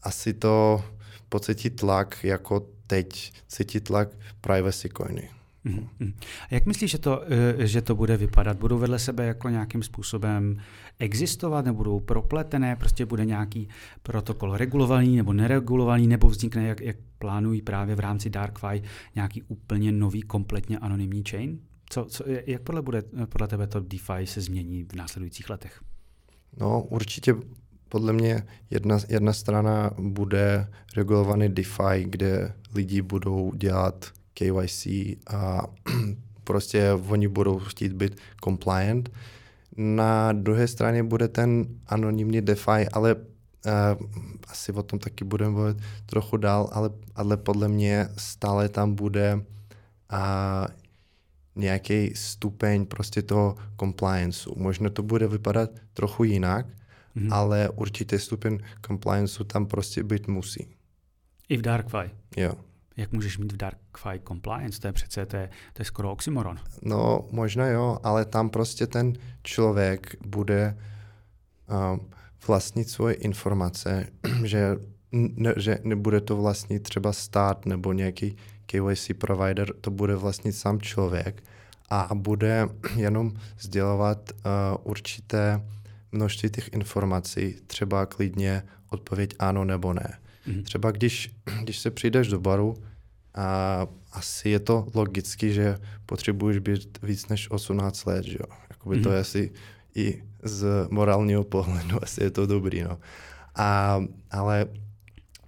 asi 0.03 0.33
to 0.33 0.83
pocítí 1.29 1.69
tlak, 1.69 2.23
jako 2.23 2.67
teď 2.87 3.33
cítí 3.47 3.79
tlak 3.79 4.09
privacy 4.41 4.89
coiny. 4.97 5.29
Mm-hmm. 5.65 6.13
A 6.41 6.53
jak 6.53 6.65
myslíš, 6.65 6.91
že 6.91 6.97
to, 6.97 7.23
eh, 7.59 7.67
že 7.67 7.81
to 7.81 7.95
bude 7.95 8.17
vypadat? 8.17 8.57
Budou 8.57 8.77
vedle 8.77 8.99
sebe 8.99 9.25
jako 9.25 9.49
nějakým 9.49 9.83
způsobem 9.83 10.61
existovat, 10.99 11.65
nebo 11.65 11.77
budou 11.77 11.99
propletené, 11.99 12.75
prostě 12.75 13.05
bude 13.05 13.25
nějaký 13.25 13.69
protokol 14.03 14.57
regulovaný 14.57 15.15
nebo 15.15 15.33
neregulovaný, 15.33 16.07
nebo 16.07 16.27
vznikne, 16.27 16.67
jak, 16.67 16.81
jak 16.81 16.97
plánují 17.17 17.61
právě 17.61 17.95
v 17.95 17.99
rámci 17.99 18.29
DarkFi, 18.29 18.83
nějaký 19.15 19.41
úplně 19.41 19.91
nový, 19.91 20.21
kompletně 20.21 20.77
anonymní 20.77 21.23
chain? 21.29 21.59
Co, 21.89 22.05
co, 22.05 22.23
jak 22.45 22.61
podle, 22.61 22.81
bude, 22.81 23.03
podle 23.29 23.47
tebe 23.47 23.67
to 23.67 23.79
DeFi 23.79 24.25
se 24.25 24.41
změní 24.41 24.83
v 24.83 24.93
následujících 24.93 25.49
letech? 25.49 25.81
No 26.59 26.81
určitě 26.81 27.35
podle 27.89 28.13
mě 28.13 28.43
jedna, 28.69 28.99
jedna 29.09 29.33
strana 29.33 29.91
bude 29.99 30.67
regulovaný 30.95 31.49
DeFi, 31.49 32.03
kde 32.03 32.53
lidi 32.75 33.01
budou 33.01 33.53
dělat 33.55 34.05
KYC 34.33 34.87
a 35.27 35.61
prostě 36.43 36.91
oni 36.91 37.27
budou 37.27 37.59
chtít 37.59 37.93
být 37.93 38.15
compliant. 38.43 39.09
Na 39.77 40.31
druhé 40.31 40.67
straně 40.67 41.03
bude 41.03 41.27
ten 41.27 41.65
anonymní 41.87 42.41
DeFi, 42.41 42.87
ale 42.93 43.15
uh, 43.15 43.21
asi 44.47 44.71
o 44.71 44.83
tom 44.83 44.99
taky 44.99 45.23
budeme 45.23 45.51
mluvit 45.51 45.77
trochu 46.05 46.37
dál, 46.37 46.69
ale, 46.71 46.89
ale 47.15 47.37
podle 47.37 47.67
mě 47.67 48.07
stále 48.17 48.69
tam 48.69 48.95
bude 48.95 49.35
uh, 49.35 50.65
nějaký 51.55 52.11
stupeň 52.15 52.85
prostě 52.85 53.21
toho 53.21 53.55
complianceu. 53.79 54.53
Možná 54.57 54.89
to 54.89 55.03
bude 55.03 55.27
vypadat 55.27 55.69
trochu 55.93 56.23
jinak, 56.23 56.65
mm-hmm. 57.15 57.33
ale 57.33 57.69
určitě 57.69 58.19
stupeň 58.19 58.59
complianceu 58.85 59.43
tam 59.43 59.65
prostě 59.65 60.03
být 60.03 60.27
musí. 60.27 60.75
I 61.49 61.57
v 61.57 61.61
DarkFi? 61.61 62.11
Jo. 62.37 62.53
Jak 62.97 63.11
můžeš 63.11 63.37
mít 63.37 63.51
v 63.51 63.57
DarkFi 63.57 64.19
compliance? 64.27 64.79
To 64.79 64.87
je 64.87 64.93
přece 64.93 65.25
to 65.25 65.37
je, 65.37 65.49
to 65.73 65.81
je 65.81 65.85
skoro 65.85 66.11
oxymoron. 66.11 66.59
No, 66.81 67.27
možná 67.31 67.67
jo, 67.67 67.97
ale 68.03 68.25
tam 68.25 68.49
prostě 68.49 68.87
ten 68.87 69.13
člověk 69.43 70.15
bude 70.25 70.77
um, 71.91 72.09
vlastnit 72.47 72.89
svoje 72.89 73.15
informace, 73.15 74.07
že, 74.43 74.75
ne, 75.11 75.53
že 75.57 75.79
nebude 75.83 76.21
to 76.21 76.35
vlastnit 76.35 76.83
třeba 76.83 77.13
stát 77.13 77.65
nebo 77.65 77.93
nějaký 77.93 78.35
KYC 78.65 79.11
provider, 79.17 79.73
to 79.81 79.91
bude 79.91 80.15
vlastnit 80.15 80.55
sám 80.55 80.81
člověk 80.81 81.43
a 81.89 82.09
bude 82.15 82.69
jenom 82.95 83.33
sdělovat 83.59 84.31
uh, 84.31 84.41
určité 84.83 85.61
množství 86.11 86.49
těch 86.49 86.73
informací, 86.73 87.55
třeba 87.67 88.05
klidně 88.05 88.63
odpověď 88.89 89.35
ano 89.39 89.65
nebo 89.65 89.93
ne. 89.93 90.19
Mm-hmm. 90.47 90.63
Třeba 90.63 90.91
když, 90.91 91.35
když 91.61 91.79
se 91.79 91.91
přijdeš 91.91 92.27
do 92.27 92.39
baru, 92.39 92.75
a 93.35 93.87
asi 94.11 94.49
je 94.49 94.59
to 94.59 94.87
logicky, 94.93 95.53
že 95.53 95.77
potřebuješ 96.05 96.59
být 96.59 96.99
víc 97.03 97.27
než 97.27 97.51
18 97.51 98.05
let, 98.05 98.25
že 98.25 98.37
jo. 98.39 98.55
Jakoby 98.69 98.95
mm-hmm. 98.95 99.03
to 99.03 99.11
je 99.11 99.19
asi 99.19 99.51
i 99.95 100.23
z 100.43 100.87
morálního 100.89 101.43
pohledu 101.43 101.97
asi 102.03 102.23
je 102.23 102.31
to 102.31 102.45
dobrý, 102.45 102.83
no. 102.83 102.97
A, 103.55 104.01
ale 104.31 104.65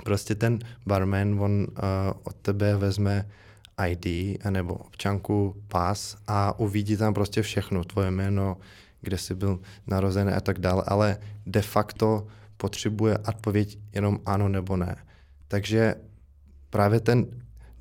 prostě 0.03 0.35
ten 0.35 0.59
barman, 0.85 1.39
on 1.39 1.67
uh, 1.69 1.75
od 2.23 2.35
tebe 2.35 2.77
vezme 2.77 3.29
ID 3.87 4.05
nebo 4.49 4.73
občanku, 4.73 5.55
pas 5.67 6.17
a 6.27 6.59
uvidí 6.59 6.97
tam 6.97 7.13
prostě 7.13 7.41
všechno, 7.41 7.83
tvoje 7.83 8.11
jméno, 8.11 8.57
kde 9.01 9.17
jsi 9.17 9.35
byl 9.35 9.59
narozený 9.87 10.31
a 10.31 10.41
tak 10.41 10.59
dále, 10.59 10.83
ale 10.87 11.17
de 11.45 11.61
facto 11.61 12.27
potřebuje 12.57 13.17
odpověď 13.17 13.79
jenom 13.93 14.19
ano 14.25 14.49
nebo 14.49 14.77
ne. 14.77 14.95
Takže 15.47 15.95
právě 16.69 16.99
ten 16.99 17.25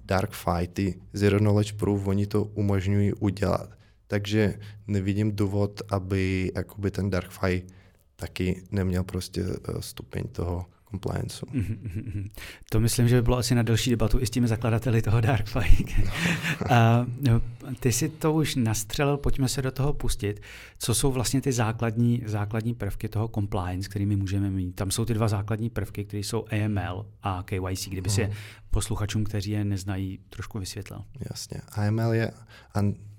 dark 0.05 0.33
fight, 0.33 0.75
ty 0.75 1.01
zero 1.13 1.39
knowledge 1.39 1.73
proof, 1.73 2.07
oni 2.07 2.27
to 2.27 2.45
umožňují 2.45 3.13
udělat. 3.13 3.71
Takže 4.07 4.59
nevidím 4.87 5.37
důvod, 5.37 5.83
aby 5.89 6.53
jakoby 6.55 6.91
ten 6.91 7.11
dark 7.11 7.31
fight 7.31 7.75
taky 8.17 8.63
neměl 8.71 9.05
prostě 9.05 9.45
eh, 9.45 9.83
stupeň 9.83 10.29
toho 10.29 10.67
compliance. 10.90 11.47
Mm-hmm. 11.47 12.31
To 12.71 12.81
myslím, 12.81 13.09
že 13.09 13.16
by 13.16 13.23
bylo 13.23 13.38
asi 13.38 13.55
na 13.55 13.62
další 13.62 13.90
debatu 13.90 14.21
i 14.21 14.26
s 14.26 14.31
těmi 14.31 14.49
zakladateli 14.49 15.02
toho 15.02 15.21
Darkfly. 15.21 15.66
a, 16.71 17.07
no, 17.21 17.43
ty 17.81 17.93
si 17.93 18.09
to 18.09 18.33
už 18.33 18.55
nastřelil, 18.55 19.16
pojďme 19.16 19.49
se 19.49 19.62
do 19.62 19.71
toho 19.71 19.93
pustit. 19.93 20.40
Co 20.78 20.95
jsou 20.95 21.12
vlastně 21.12 21.40
ty 21.40 21.52
základní, 21.52 22.23
základní 22.26 22.75
prvky 22.75 23.09
toho 23.09 23.28
compliance, 23.28 23.88
kterými 23.88 24.16
můžeme 24.16 24.50
mít? 24.50 24.73
Tam 24.73 24.90
jsou 24.90 25.05
ty 25.05 25.14
dva 25.14 25.28
základní 25.28 25.71
prvky, 25.71 26.05
které 26.05 26.21
jsou 26.21 26.45
AML 26.50 27.07
a 27.23 27.43
KYC, 27.43 27.88
kdyby 27.88 28.11
si 28.11 28.21
je 28.21 28.33
posluchačům, 28.71 29.25
kteří 29.25 29.50
je 29.50 29.64
neznají, 29.64 30.19
trošku 30.31 30.59
vysvětlil. 30.59 31.05
Jasně. 31.31 31.61
AML 31.73 32.12
je 32.12 32.31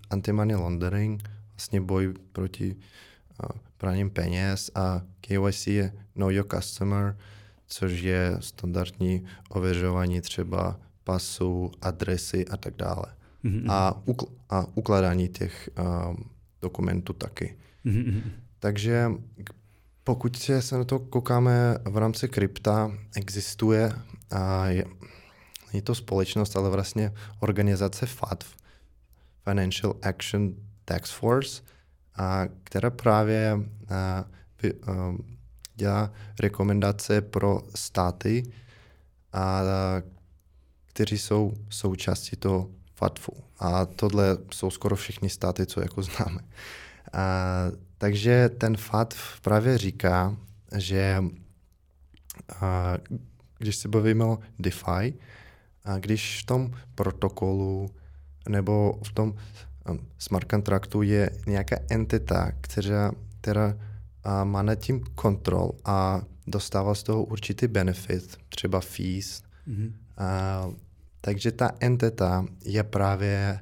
anti-money 0.09 0.55
laundering, 0.55 1.29
vlastně 1.55 1.81
boj 1.81 2.13
proti 2.31 2.75
praním 3.77 4.09
peněz 4.09 4.71
a 4.75 5.01
KYC 5.21 5.67
je 5.67 5.93
Know 6.15 6.29
Your 6.29 6.45
Customer, 6.47 7.17
což 7.67 8.01
je 8.01 8.37
standardní 8.39 9.25
ověřování 9.49 10.21
třeba 10.21 10.79
pasu, 11.03 11.71
adresy 11.81 12.45
a 12.47 12.57
tak 12.57 12.75
dále. 12.75 13.05
Mm-hmm. 13.45 13.71
A, 13.71 14.01
ukl- 14.05 14.31
a 14.49 14.65
ukládání 14.75 15.27
těch 15.27 15.69
um, 16.09 16.29
dokumentů 16.61 17.13
taky. 17.13 17.57
Mm-hmm. 17.85 18.21
Takže 18.59 19.11
pokud 20.03 20.37
se 20.59 20.77
na 20.77 20.83
to 20.83 20.99
koukáme 20.99 21.77
v 21.89 21.97
rámci 21.97 22.27
krypta, 22.27 22.91
existuje 23.15 23.93
a 24.31 24.67
je, 24.67 24.85
je 25.73 25.81
to 25.81 25.95
společnost, 25.95 26.55
ale 26.55 26.69
vlastně 26.69 27.13
organizace 27.39 28.05
FATF, 28.05 28.55
Financial 29.43 29.95
Action 30.01 30.55
Tax 30.85 31.11
Force, 31.11 31.61
a 32.15 32.47
která 32.63 32.89
právě 32.89 33.59
a, 33.89 34.25
vy, 34.63 34.73
a, 34.73 35.15
dělá 35.77 36.11
rekomendace 36.39 37.21
pro 37.21 37.61
státy, 37.75 38.43
a, 39.33 39.61
kteří 40.85 41.17
jsou 41.17 41.53
součástí 41.69 42.35
toho 42.35 42.69
FATFu. 42.95 43.33
A 43.59 43.85
tohle 43.85 44.37
jsou 44.53 44.69
skoro 44.69 44.95
všechny 44.95 45.29
státy, 45.29 45.65
co 45.65 45.81
jako 45.81 46.01
známe. 46.01 46.39
A, 47.13 47.23
takže 47.97 48.49
ten 48.49 48.77
FATF 48.77 49.41
právě 49.41 49.77
říká, 49.77 50.37
že 50.77 51.23
a, 52.61 52.93
když 53.57 53.75
se 53.75 53.87
bavíme 53.87 54.25
o 54.25 54.39
DeFi, 54.59 55.13
a 55.85 55.97
když 55.97 56.41
v 56.41 56.45
tom 56.45 56.71
protokolu 56.95 57.89
nebo 58.49 58.99
v 59.03 59.11
tom 59.11 59.35
smart 60.17 60.47
kontraktu 60.47 61.01
je 61.01 61.29
nějaká 61.47 61.75
entita, 61.89 62.51
která, 62.61 63.11
která 63.41 63.77
a 64.27 64.43
má 64.43 64.61
nad 64.61 64.75
tím 64.75 65.03
kontrol 65.15 65.71
a 65.85 66.21
dostává 66.47 66.95
z 66.95 67.03
toho 67.03 67.23
určitý 67.23 67.67
benefit, 67.67 68.37
třeba 68.49 68.79
fees. 68.79 69.43
Mm-hmm. 69.67 69.91
A, 70.17 70.69
takže 71.21 71.51
ta 71.51 71.71
entita 71.79 72.45
je 72.65 72.83
právě 72.83 73.59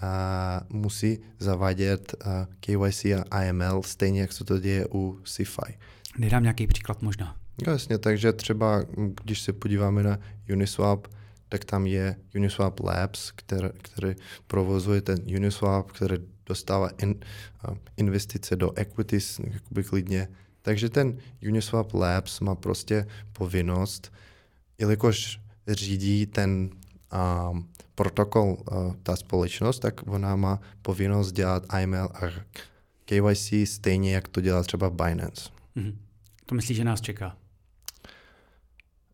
a, 0.00 0.60
musí 0.68 1.18
zavádět 1.38 2.14
a, 2.24 2.46
KYC 2.60 3.04
a 3.04 3.24
AML, 3.30 3.82
stejně 3.82 4.20
jak 4.20 4.32
se 4.32 4.44
to 4.44 4.58
děje 4.58 4.86
u 4.94 5.18
CFI. 5.24 5.78
Nedám 6.18 6.42
nějaký 6.42 6.66
příklad 6.66 7.02
možná. 7.02 7.36
Jasně, 7.66 7.98
takže 7.98 8.32
třeba, 8.32 8.84
když 9.24 9.40
se 9.40 9.52
podíváme 9.52 10.02
na 10.02 10.18
Uniswap, 10.52 11.06
tak 11.48 11.64
tam 11.64 11.86
je 11.86 12.16
Uniswap 12.34 12.80
Labs, 12.80 13.30
který, 13.30 13.68
který 13.82 14.14
provozuje 14.46 15.00
ten 15.00 15.18
Uniswap, 15.36 15.92
který 15.92 16.16
dostává 16.46 16.88
in, 16.88 17.14
uh, 17.68 17.76
investice 17.96 18.56
do 18.56 18.72
equities 18.78 19.38
jakoby 19.38 19.84
klidně. 19.84 20.28
Takže 20.62 20.88
ten 20.88 21.18
Uniswap 21.48 21.94
Labs 21.94 22.40
má 22.40 22.54
prostě 22.54 23.06
povinnost, 23.32 24.12
jelikož 24.78 25.40
řídí 25.68 26.26
ten 26.26 26.70
um, 27.50 27.68
protokol 27.94 28.56
uh, 28.72 28.94
ta 29.02 29.16
společnost, 29.16 29.78
tak 29.78 30.06
ona 30.06 30.36
má 30.36 30.60
povinnost 30.82 31.32
dělat 31.32 31.62
IML 31.80 32.08
a 32.14 32.20
KYC 33.04 33.52
stejně, 33.64 34.14
jak 34.14 34.28
to 34.28 34.40
dělá 34.40 34.62
třeba 34.62 34.90
Binance. 34.90 35.50
Mm-hmm. 35.76 35.96
To 36.46 36.54
myslíš, 36.54 36.76
že 36.76 36.84
nás 36.84 37.00
čeká? 37.00 37.36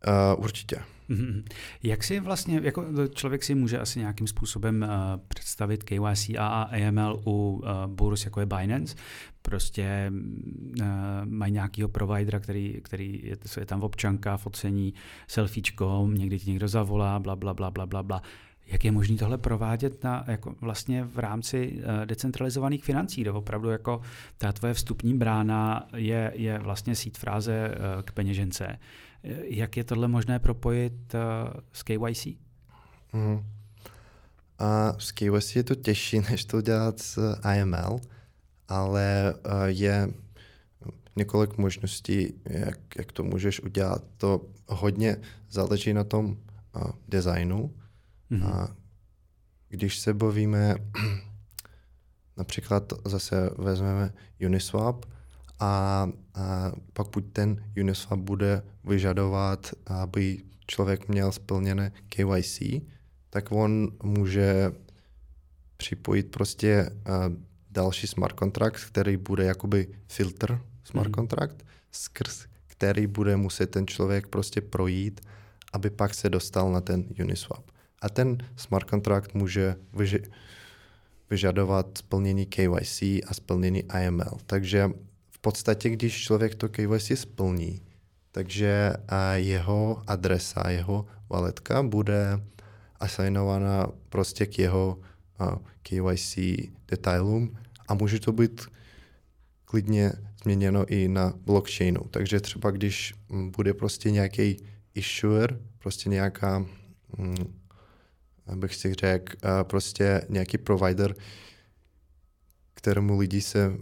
Uh, 0.07 0.45
určitě. 0.45 0.94
Jak 1.83 2.05
si 2.05 2.21
vlastně, 2.21 2.61
jako 2.63 2.85
člověk 3.15 3.45
si 3.45 3.55
může 3.55 3.79
asi 3.79 3.99
nějakým 3.99 4.27
způsobem 4.27 4.83
uh, 4.83 5.21
představit 5.29 5.83
KYC 5.83 6.31
a 6.39 6.63
AML 6.63 7.21
u 7.27 7.63
uh, 7.63 7.87
burus, 7.87 8.25
jako 8.25 8.41
je 8.41 8.47
Binance, 8.47 8.97
prostě 9.43 10.13
uh, 10.13 10.87
mají 11.25 11.53
nějakého 11.53 11.89
providera, 11.89 12.41
který, 12.41 12.81
který 12.83 13.21
je, 13.25 13.37
je 13.61 13.67
tam 13.67 13.83
občanka, 13.83 14.37
focení, 14.37 14.95
selfiečko, 15.29 16.09
někdy 16.13 16.39
ti 16.39 16.51
někdo 16.51 16.69
zavolá, 16.69 17.19
bla, 17.19 17.37
bla, 17.37 17.55
bla, 17.55 17.71
bla, 17.71 17.87
bla, 17.87 18.03
bla. 18.03 18.23
Jak 18.67 18.85
je 18.85 18.93
možné 18.93 19.17
tohle 19.17 19.39
provádět 19.39 20.05
na, 20.05 20.25
jako 20.27 20.55
vlastně 20.61 21.05
v 21.05 21.19
rámci 21.19 21.73
uh, 21.73 22.07
decentralizovaných 22.07 22.85
financí, 22.85 23.21
kde 23.21 23.31
opravdu 23.31 23.71
jako 23.71 24.01
ta 24.39 24.53
tvoje 24.53 24.75
vstupní 24.75 25.15
brána 25.15 25.89
je, 25.97 26.33
je 26.35 26.59
vlastně 26.59 26.95
sít 26.95 27.19
fráze 27.19 27.69
uh, 27.69 28.03
k 28.03 28.13
peněžence. 28.13 28.79
Jak 29.45 29.77
je 29.77 29.85
tohle 29.85 30.09
možné 30.09 30.39
propojit 30.39 31.15
uh, 31.15 31.21
s 31.73 31.83
KYC? 31.83 32.27
Mm. 33.13 33.45
A 34.59 34.93
s 34.99 35.13
KYC 35.13 35.57
je 35.57 35.65
to 35.65 35.75
těžší, 35.75 36.21
než 36.31 36.45
to 36.45 36.61
dělat 36.61 37.01
s 37.01 37.41
IML, 37.57 38.01
ale 38.69 39.35
uh, 39.35 39.53
je 39.65 40.09
několik 41.17 41.59
možností, 41.59 42.35
jak, 42.45 42.79
jak 42.99 43.13
to 43.13 43.25
můžeš 43.25 43.61
udělat. 43.61 44.05
To 44.17 44.47
hodně 44.69 45.17
záleží 45.51 45.93
na 45.93 46.05
tom 46.05 46.27
uh, 46.27 46.91
designu. 47.09 47.75
Mm-hmm. 48.31 48.47
A 48.47 48.77
když 49.69 49.99
se 49.99 50.15
bavíme, 50.15 50.75
například 52.37 52.93
zase 53.05 53.51
vezmeme 53.59 54.13
Uniswap, 54.47 55.05
a, 55.61 56.09
a 56.35 56.73
pak 56.93 57.09
buď 57.09 57.25
ten 57.33 57.65
Uniswap 57.81 58.19
bude 58.19 58.63
vyžadovat, 58.85 59.71
aby 59.87 60.43
člověk 60.67 61.09
měl 61.09 61.33
splněné 61.33 61.93
KYC, 62.09 62.63
tak 63.31 63.53
on 63.53 63.89
může 64.03 64.73
připojit 65.77 66.31
prostě 66.31 66.91
uh, 66.91 67.37
další 67.71 68.07
smart 68.07 68.39
contract, 68.39 68.85
který 68.85 69.17
bude 69.17 69.45
jakoby 69.45 69.89
filtr 70.09 70.61
smart 70.85 71.09
mm. 71.09 71.15
contract, 71.15 71.57
skrz 71.91 72.47
který 72.77 73.07
bude 73.07 73.37
muset 73.37 73.67
ten 73.71 73.87
člověk 73.87 74.27
prostě 74.27 74.61
projít, 74.61 75.21
aby 75.73 75.91
pak 75.91 76.15
se 76.15 76.31
dostal 76.31 76.73
na 76.73 76.81
ten 76.81 77.05
Uniswap. 77.23 77.71
A 78.03 78.09
ten 78.09 78.39
smart 78.57 78.91
contract 78.91 79.35
může 79.35 79.77
vyži- 79.95 80.31
vyžadovat 81.31 81.99
splnění 81.99 82.47
KYC 82.47 83.03
a 83.03 83.31
splnění 83.33 83.83
IML. 84.03 84.39
Takže 84.47 84.91
podstatě, 85.45 85.91
když 85.91 86.23
člověk 86.25 86.55
to 86.55 86.69
KYC 86.69 87.13
splní, 87.15 87.81
takže 88.33 88.93
jeho 89.35 90.03
adresa, 90.07 90.71
jeho 90.71 91.07
valetka 91.31 91.83
bude 91.83 92.41
asignovaná 93.01 93.87
prostě 94.09 94.47
k 94.47 94.59
jeho 94.59 94.99
KYC 95.83 96.39
detailům 96.89 97.57
a 97.89 97.95
může 97.95 98.21
to 98.21 98.33
být 98.33 98.67
klidně 99.65 100.13
změněno 100.43 100.85
i 100.89 101.09
na 101.09 101.33
blockchainu. 101.37 102.01
Takže 102.11 102.41
třeba 102.41 102.71
když 102.71 103.15
bude 103.29 103.75
prostě 103.75 104.11
nějaký 104.11 104.57
issuer, 104.95 105.61
prostě 105.79 106.09
nějaká, 106.11 106.65
hm, 107.19 107.55
abych 108.47 108.75
si 108.75 108.95
řekl, 108.95 109.37
prostě 109.63 110.23
nějaký 110.29 110.59
provider, 110.59 111.15
kterému 112.85 113.19
lidi, 113.19 113.41
se, 113.41 113.73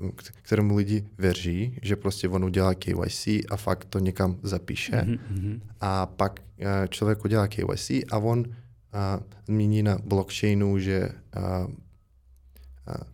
kterému 0.43 0.77
lidi 0.77 1.05
věří, 1.19 1.79
že 1.83 1.97
prostě 1.97 2.29
on 2.29 2.45
udělá 2.45 2.75
KYC 2.75 3.27
a 3.51 3.57
fakt 3.57 3.85
to 3.85 3.99
někam 3.99 4.39
zapíše. 4.43 4.93
Mm-hmm. 4.93 5.61
A 5.81 6.07
pak 6.07 6.41
uh, 6.41 6.67
člověk 6.89 7.25
udělá 7.25 7.49
KYC 7.49 7.91
a 7.91 8.19
on 8.19 8.39
uh, 8.39 8.47
zmíní 9.47 9.83
na 9.83 9.99
blockchainu, 10.05 10.79
že 10.79 11.09
uh, 11.37 11.67
uh, 11.67 11.75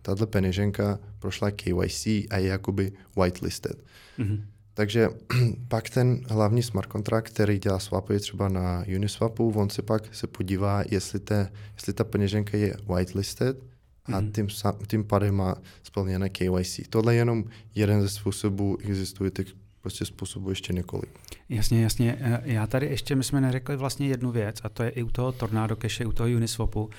tato 0.01 0.27
peněženka 0.27 0.99
prošla 1.19 1.51
KYC 1.51 2.05
a 2.05 2.37
je 2.37 2.47
jakoby 2.47 2.91
whitelisted. 3.17 3.83
Mm-hmm. 4.19 4.41
takže 4.73 5.09
pak 5.67 5.89
ten 5.89 6.21
hlavní 6.29 6.63
smart 6.63 6.87
kontrakt, 6.87 7.33
který 7.33 7.59
dělá 7.59 7.79
swapy 7.79 8.19
třeba 8.19 8.49
na 8.49 8.83
Uniswapu, 8.95 9.53
on 9.55 9.69
se 9.69 9.81
pak 9.81 10.15
se 10.15 10.27
podívá, 10.27 10.83
jestli, 10.89 11.19
te, 11.19 11.51
jestli 11.73 11.93
ta 11.93 12.03
peněženka 12.03 12.57
je 12.57 12.75
whitelisted 12.87 13.69
a 14.05 14.19
mm. 14.19 14.31
tím, 14.31 14.47
tím 14.87 15.03
pádem 15.03 15.35
má 15.35 15.55
splněné 15.83 16.29
KYC. 16.29 16.79
Tohle 16.89 17.13
je 17.13 17.17
jenom 17.17 17.43
jeden 17.75 18.01
ze 18.01 18.09
způsobů, 18.09 18.77
existuje 18.81 19.31
těch 19.31 19.47
prostě 19.81 20.05
způsobů 20.05 20.49
ještě 20.49 20.73
několik. 20.73 21.09
Jasně, 21.49 21.83
jasně. 21.83 22.17
Eh, 22.19 22.41
já 22.43 22.67
tady 22.67 22.85
ještě, 22.85 23.15
my 23.15 23.23
jsme 23.23 23.41
neřekli 23.41 23.77
vlastně 23.77 24.07
jednu 24.07 24.31
věc, 24.31 24.57
a 24.63 24.69
to 24.69 24.83
je 24.83 24.89
i 24.89 25.03
u 25.03 25.09
toho 25.09 25.31
Tornado 25.31 25.75
Cache, 25.75 26.05
u 26.05 26.11
toho 26.11 26.29
Uniswapu, 26.29 26.89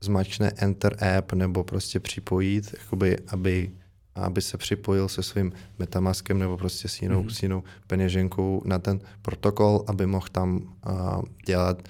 zmačkne 0.02 0.52
Enter 0.56 1.04
App 1.18 1.34
nebo 1.34 1.64
prostě 1.64 2.00
připojit, 2.00 2.76
jakoby, 2.80 3.18
aby 3.28 3.72
aby 4.16 4.42
se 4.42 4.58
připojil 4.58 5.10
se 5.10 5.24
svým 5.24 5.54
Metamaskem 5.80 6.40
nebo 6.40 6.58
prostě 6.58 6.88
s 6.88 7.02
jinou, 7.02 7.24
mm-hmm. 7.24 7.34
s 7.34 7.44
jinou 7.44 7.64
peněženkou 7.88 8.62
na 8.66 8.80
ten 8.80 9.00
protokol, 9.22 9.84
aby 9.88 10.06
mohl 10.06 10.28
tam 10.32 10.76
uh, 10.88 11.22
dělat 11.46 11.88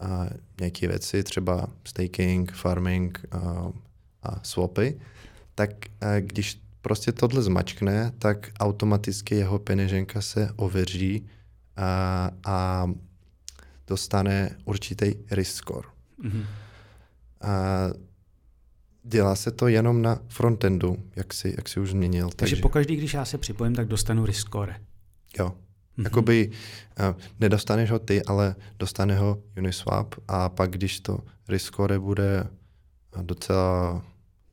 uh, 0.00 0.26
nějaké 0.60 0.88
věci, 0.88 1.22
třeba 1.22 1.66
staking, 1.84 2.52
farming 2.52 3.24
uh, 3.34 3.72
a 4.22 4.40
swapy, 4.42 5.00
tak 5.54 5.70
uh, 5.70 6.08
když 6.20 6.60
prostě 6.82 7.12
tohle 7.12 7.42
zmačkne, 7.42 8.12
tak 8.18 8.50
automaticky 8.60 9.34
jeho 9.34 9.58
peněženka 9.58 10.20
se 10.20 10.50
ověří 10.56 11.20
uh, 11.20 11.28
a 12.44 12.86
dostane 13.86 14.56
určitý 14.64 15.14
risk 15.30 15.56
score. 15.56 15.88
Mm-hmm. 16.24 16.44
Uh, 17.44 18.11
Dělá 19.04 19.36
se 19.36 19.50
to 19.50 19.68
jenom 19.68 20.02
na 20.02 20.20
frontendu, 20.28 20.96
jak 21.16 21.34
si, 21.34 21.54
jak 21.56 21.68
si 21.68 21.80
už 21.80 21.90
změnil. 21.90 22.28
Takže, 22.28 22.36
takže 22.36 22.62
pokaždý, 22.62 22.96
když 22.96 23.14
já 23.14 23.24
se 23.24 23.38
připojím, 23.38 23.74
tak 23.74 23.88
dostanu 23.88 24.26
risk 24.26 24.40
score. 24.40 24.80
Jo. 25.38 25.48
Mm-hmm. 25.48 26.04
Jakoby 26.04 26.50
uh, 26.50 27.20
nedostaneš 27.40 27.90
ho 27.90 27.98
ty, 27.98 28.24
ale 28.24 28.54
dostane 28.78 29.16
ho 29.18 29.42
Uniswap 29.58 30.14
a 30.28 30.48
pak, 30.48 30.70
když 30.70 31.00
to 31.00 31.18
risk 31.48 31.66
score 31.66 31.98
bude 31.98 32.46
docela 33.22 34.04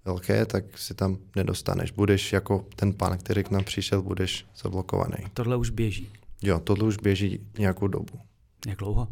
velké, 0.06 0.46
tak 0.46 0.78
si 0.78 0.94
tam 0.94 1.18
nedostaneš. 1.36 1.92
Budeš 1.92 2.34
jako 2.34 2.66
ten 2.76 2.94
pán, 2.94 3.18
který 3.18 3.44
k 3.44 3.52
nám 3.52 3.64
přišel, 3.64 4.02
budeš 4.02 4.46
zablokovaný. 4.64 5.18
Tohle 5.34 5.56
už 5.56 5.70
běží. 5.70 6.10
Jo, 6.42 6.60
tohle 6.60 6.88
už 6.88 6.98
běží 6.98 7.48
nějakou 7.58 7.88
dobu. 7.88 8.20
Jak 8.68 8.78
dlouho? 8.78 9.08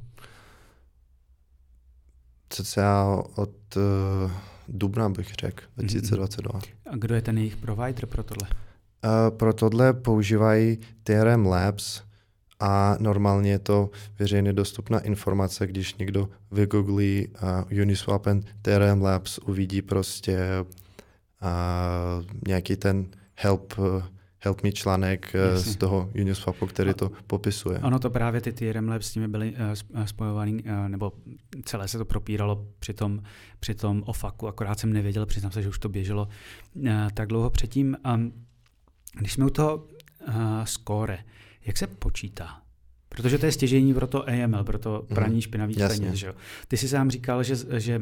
Cca 2.49 3.05
od 3.35 3.75
uh, 3.75 4.31
dubna 4.69 5.09
bych 5.09 5.33
řekl, 5.33 5.63
2022. 5.75 6.59
A 6.91 6.95
kdo 6.95 7.15
je 7.15 7.21
ten 7.21 7.37
jejich 7.37 7.55
provider 7.55 8.05
pro 8.05 8.23
tohle? 8.23 8.49
Uh, 8.49 9.37
pro 9.37 9.53
tohle 9.53 9.93
používají 9.93 10.79
TRM 11.03 11.45
Labs 11.45 12.01
a 12.59 12.97
normálně 12.99 13.51
je 13.51 13.59
to 13.59 13.89
veřejně 14.19 14.53
dostupná 14.53 14.99
informace, 14.99 15.67
když 15.67 15.95
někdo 15.95 16.29
vygooglí 16.51 17.27
uh, 17.71 17.81
Uniswap 17.81 18.27
and 18.27 18.45
TRM 18.61 19.01
Labs, 19.01 19.37
uvidí 19.37 19.81
prostě 19.81 20.39
uh, 20.61 22.25
nějaký 22.47 22.75
ten 22.75 23.07
help 23.35 23.73
uh, 23.77 24.03
help 24.39 24.63
me 24.63 24.71
článek 24.71 25.35
eh, 25.35 25.37
Jasně. 25.37 25.71
z 25.71 25.75
toho 25.75 26.09
Uniswapu, 26.21 26.67
který 26.67 26.93
to 26.93 27.11
popisuje. 27.27 27.79
Ono 27.79 27.99
to 27.99 28.09
právě 28.09 28.41
ty 28.41 28.53
TRM 28.53 28.89
Labs 28.89 29.11
s 29.11 29.15
nimi 29.15 29.27
byly 29.27 29.53
uh, 29.93 30.05
spojovaný, 30.05 30.63
uh, 30.63 30.87
nebo 30.87 31.13
celé 31.65 31.87
se 31.87 31.97
to 31.97 32.05
propíralo 32.05 32.67
při 32.79 32.93
tom, 32.93 33.21
při 33.59 33.75
tom 33.75 34.03
ofaku, 34.05 34.47
akorát 34.47 34.79
jsem 34.79 34.93
nevěděl, 34.93 35.25
přiznám 35.25 35.51
se, 35.51 35.61
že 35.63 35.69
už 35.69 35.79
to 35.79 35.89
běželo 35.89 36.27
uh, 36.75 36.89
tak 37.13 37.27
dlouho 37.27 37.49
předtím. 37.49 37.97
Um, 38.13 38.33
když 39.19 39.33
jsme 39.33 39.45
u 39.45 39.49
toho 39.49 39.87
score, 40.63 41.17
jak 41.65 41.77
se 41.77 41.87
počítá? 41.87 42.61
Protože 43.09 43.37
to 43.37 43.45
je 43.45 43.51
stěžení 43.51 43.93
pro 43.93 44.07
to 44.07 44.29
AML, 44.29 44.63
pro 44.63 44.79
to 44.79 45.05
praní 45.13 45.41
špinavých 45.41 45.77
peněz. 45.77 46.25
Ty 46.67 46.77
jsi 46.77 46.87
sám 46.87 47.11
říkal, 47.11 47.43
že, 47.43 47.55
že 47.77 48.01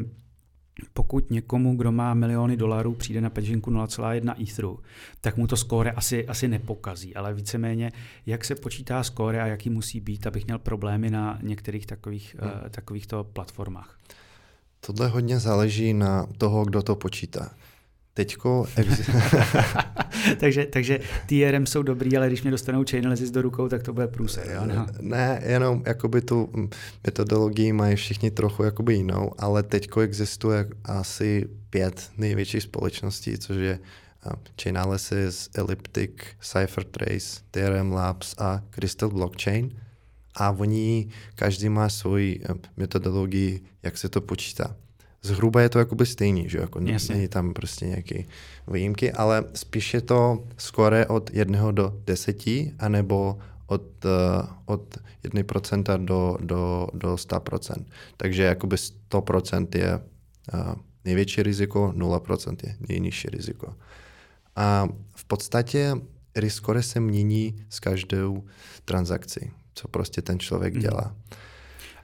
pokud 0.94 1.32
někomu, 1.32 1.76
kdo 1.76 1.92
má 1.92 2.14
miliony 2.14 2.58
dolarů, 2.58 2.94
přijde 2.94 3.22
na 3.22 3.30
peněženku 3.30 3.72
0,1 3.72 4.44
Etheru, 4.44 4.80
tak 5.22 5.38
mu 5.38 5.48
to 5.48 5.58
skóre 5.58 5.92
asi, 5.92 6.28
asi 6.28 6.48
nepokazí, 6.48 7.16
ale 7.16 7.34
víceméně, 7.34 7.92
jak 8.26 8.46
se 8.46 8.56
počítá 8.56 9.04
skóre 9.04 9.42
a 9.42 9.46
jaký 9.46 9.70
musí 9.70 10.00
být, 10.00 10.28
abych 10.28 10.46
měl 10.46 10.60
problémy 10.60 11.10
na 11.10 11.40
některých 11.42 11.86
takových, 11.86 12.36
hmm. 12.40 12.52
uh, 12.52 12.70
takovýchto 12.70 13.24
platformách? 13.24 13.98
Tohle 14.80 15.08
hodně 15.08 15.40
záleží 15.40 15.94
na 15.94 16.28
toho, 16.38 16.66
kdo 16.66 16.84
to 16.84 16.96
počítá. 16.96 17.52
Teďko... 18.18 18.66
takže, 20.40 20.66
takže 20.66 21.00
TRM 21.26 21.66
jsou 21.66 21.84
dobrý, 21.84 22.18
ale 22.18 22.28
když 22.28 22.42
mě 22.42 22.52
dostanou 22.52 22.84
Chainalysis 22.90 23.32
do 23.32 23.42
rukou, 23.42 23.68
tak 23.68 23.84
to 23.84 23.94
bude 23.94 24.08
průser, 24.08 24.52
jo? 24.52 24.62
No. 24.66 24.88
Ne, 25.02 25.42
jenom 25.46 25.84
jakoby 25.86 26.22
tu 26.22 26.50
metodologii 27.06 27.74
mají 27.74 27.96
všichni 27.96 28.32
trochu 28.32 28.64
jakoby 28.64 28.94
jinou, 28.94 29.32
ale 29.38 29.64
teďko 29.64 30.02
existuje 30.02 30.68
asi 30.86 31.50
pět 31.70 32.12
největších 32.18 32.64
společností, 32.64 33.38
což 33.38 33.58
je 33.58 33.80
Chainalysis, 34.62 35.50
Elliptic, 35.56 36.12
CipherTrace, 36.42 37.42
TRM 37.52 37.92
Labs 37.92 38.36
a 38.38 38.64
Crystal 38.70 39.10
Blockchain. 39.10 39.70
A 40.36 40.52
oni, 40.52 41.08
každý 41.36 41.70
má 41.70 41.90
svoji 41.90 42.42
metodologii, 42.78 43.62
jak 43.84 43.98
se 43.98 44.10
to 44.10 44.22
počítá 44.22 44.76
zhruba 45.26 45.62
je 45.62 45.70
to 45.70 45.80
jakoby 45.80 46.06
stejný, 46.06 46.50
že 46.50 46.58
jako 46.58 46.80
Jasně. 46.82 47.16
není 47.16 47.28
tam 47.28 47.54
prostě 47.54 47.86
nějaké 47.86 48.24
výjimky, 48.68 49.12
ale 49.12 49.44
spíš 49.54 49.94
je 49.94 50.02
to 50.02 50.44
skore 50.58 51.06
od 51.06 51.34
jednoho 51.34 51.72
do 51.72 51.94
deseti, 52.06 52.74
anebo 52.80 53.38
od, 53.68 54.06
uh, 54.06 54.12
od 54.66 54.98
1% 55.24 56.06
do, 56.06 56.38
do, 56.42 56.88
do 56.94 57.16
100%. 57.16 57.86
Takže 58.18 58.44
jakoby 58.44 58.76
100% 58.76 59.68
je 59.78 60.00
uh, 60.54 60.76
největší 61.06 61.44
riziko, 61.44 61.94
0% 61.96 62.56
je 62.64 62.76
nejnižší 62.90 63.28
riziko. 63.30 63.74
A 64.56 64.88
v 65.16 65.26
podstatě 65.26 65.94
risk 66.36 66.58
score 66.58 66.84
se 66.84 67.00
mění 67.00 67.66
s 67.70 67.80
každou 67.80 68.44
transakcí, 68.86 69.52
co 69.74 69.88
prostě 69.88 70.22
ten 70.22 70.40
člověk 70.40 70.74
mm. 70.74 70.82
dělá. 70.82 71.16
Mm. 71.16 71.45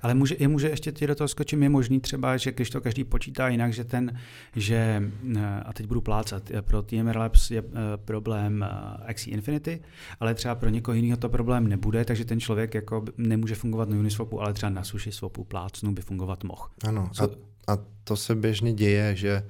Ale 0.02 0.14
může, 0.14 0.36
je 0.40 0.48
může 0.48 0.70
ještě 0.70 0.92
ti 0.92 1.08
do 1.08 1.16
toho 1.16 1.28
skočím, 1.28 1.64
je 1.64 1.70
možný 1.70 2.00
třeba, 2.00 2.38
že 2.38 2.52
když 2.52 2.70
to 2.70 2.82
každý 2.82 3.04
počítá 3.04 3.48
jinak, 3.48 3.74
že 3.74 3.84
ten, 3.84 4.20
že, 4.56 5.04
eh, 5.38 5.62
a 5.66 5.74
teď 5.74 5.86
budu 5.86 6.02
plácat, 6.02 6.52
eh, 6.52 6.62
pro 6.62 6.82
TMR 6.82 7.18
Labs 7.18 7.52
je 7.52 7.60
eh, 7.60 7.98
problém 7.98 8.66
XE 9.14 9.30
Infinity, 9.30 9.82
ale 10.20 10.34
třeba 10.34 10.56
pro 10.56 10.70
někoho 10.70 10.96
jiného 10.96 11.18
to 11.18 11.30
problém 11.30 11.68
nebude, 11.68 12.06
takže 12.06 12.26
ten 12.26 12.40
člověk 12.40 12.74
jako 12.74 13.06
nemůže 13.18 13.56
fungovat 13.56 13.90
na 13.90 13.98
Uniswapu, 13.98 14.42
ale 14.42 14.54
třeba 14.54 14.70
na 14.70 14.84
sushi 14.84 15.12
swapu 15.12 15.44
plácnu 15.44 15.92
by 15.92 16.02
fungovat 16.02 16.44
mohl. 16.44 16.68
Ano, 16.88 17.10
a, 17.20 17.24
a 17.74 17.78
to 18.04 18.16
se 18.16 18.36
běžně 18.36 18.74
děje, 18.74 19.16
že 19.16 19.44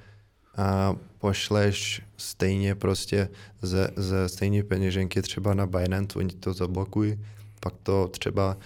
a 0.56 0.96
pošleš 1.18 2.02
stejně 2.16 2.74
prostě 2.74 3.28
ze, 3.62 3.90
ze 3.96 4.28
stejné 4.28 4.62
peněženky 4.62 5.22
třeba 5.22 5.54
na 5.54 5.66
Binance, 5.66 6.18
oni 6.18 6.34
to 6.34 6.52
zablokují, 6.52 7.24
pak 7.60 7.74
to 7.82 8.08
třeba 8.08 8.56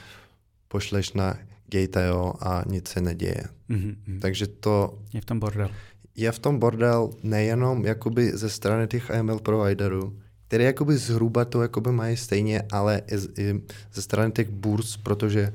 pošleš 0.69 1.13
na 1.13 1.39
Gateo 1.69 2.35
a 2.41 2.63
nic 2.67 2.89
se 2.89 3.01
neděje. 3.01 3.45
Mm-hmm. 3.71 4.21
Takže 4.21 4.47
to... 4.47 4.99
Je 5.13 5.21
v 5.21 5.25
tom 5.25 5.41
bordel. 5.41 5.71
Je 6.17 6.33
v 6.33 6.39
tom 6.39 6.59
bordel 6.59 7.11
nejenom 7.23 7.85
jakoby 7.85 8.37
ze 8.37 8.51
strany 8.51 8.87
těch 8.87 9.11
AML 9.11 9.39
providerů, 9.39 10.19
které 10.49 10.65
jakoby 10.65 10.97
zhruba 10.97 11.45
to 11.45 11.63
jakoby 11.63 11.93
mají 11.93 12.17
stejně, 12.17 12.63
ale 12.73 13.03
i, 13.07 13.43
i 13.43 13.61
ze 13.93 14.03
strany 14.03 14.33
těch 14.33 14.51
burs, 14.51 14.97
protože 14.97 15.53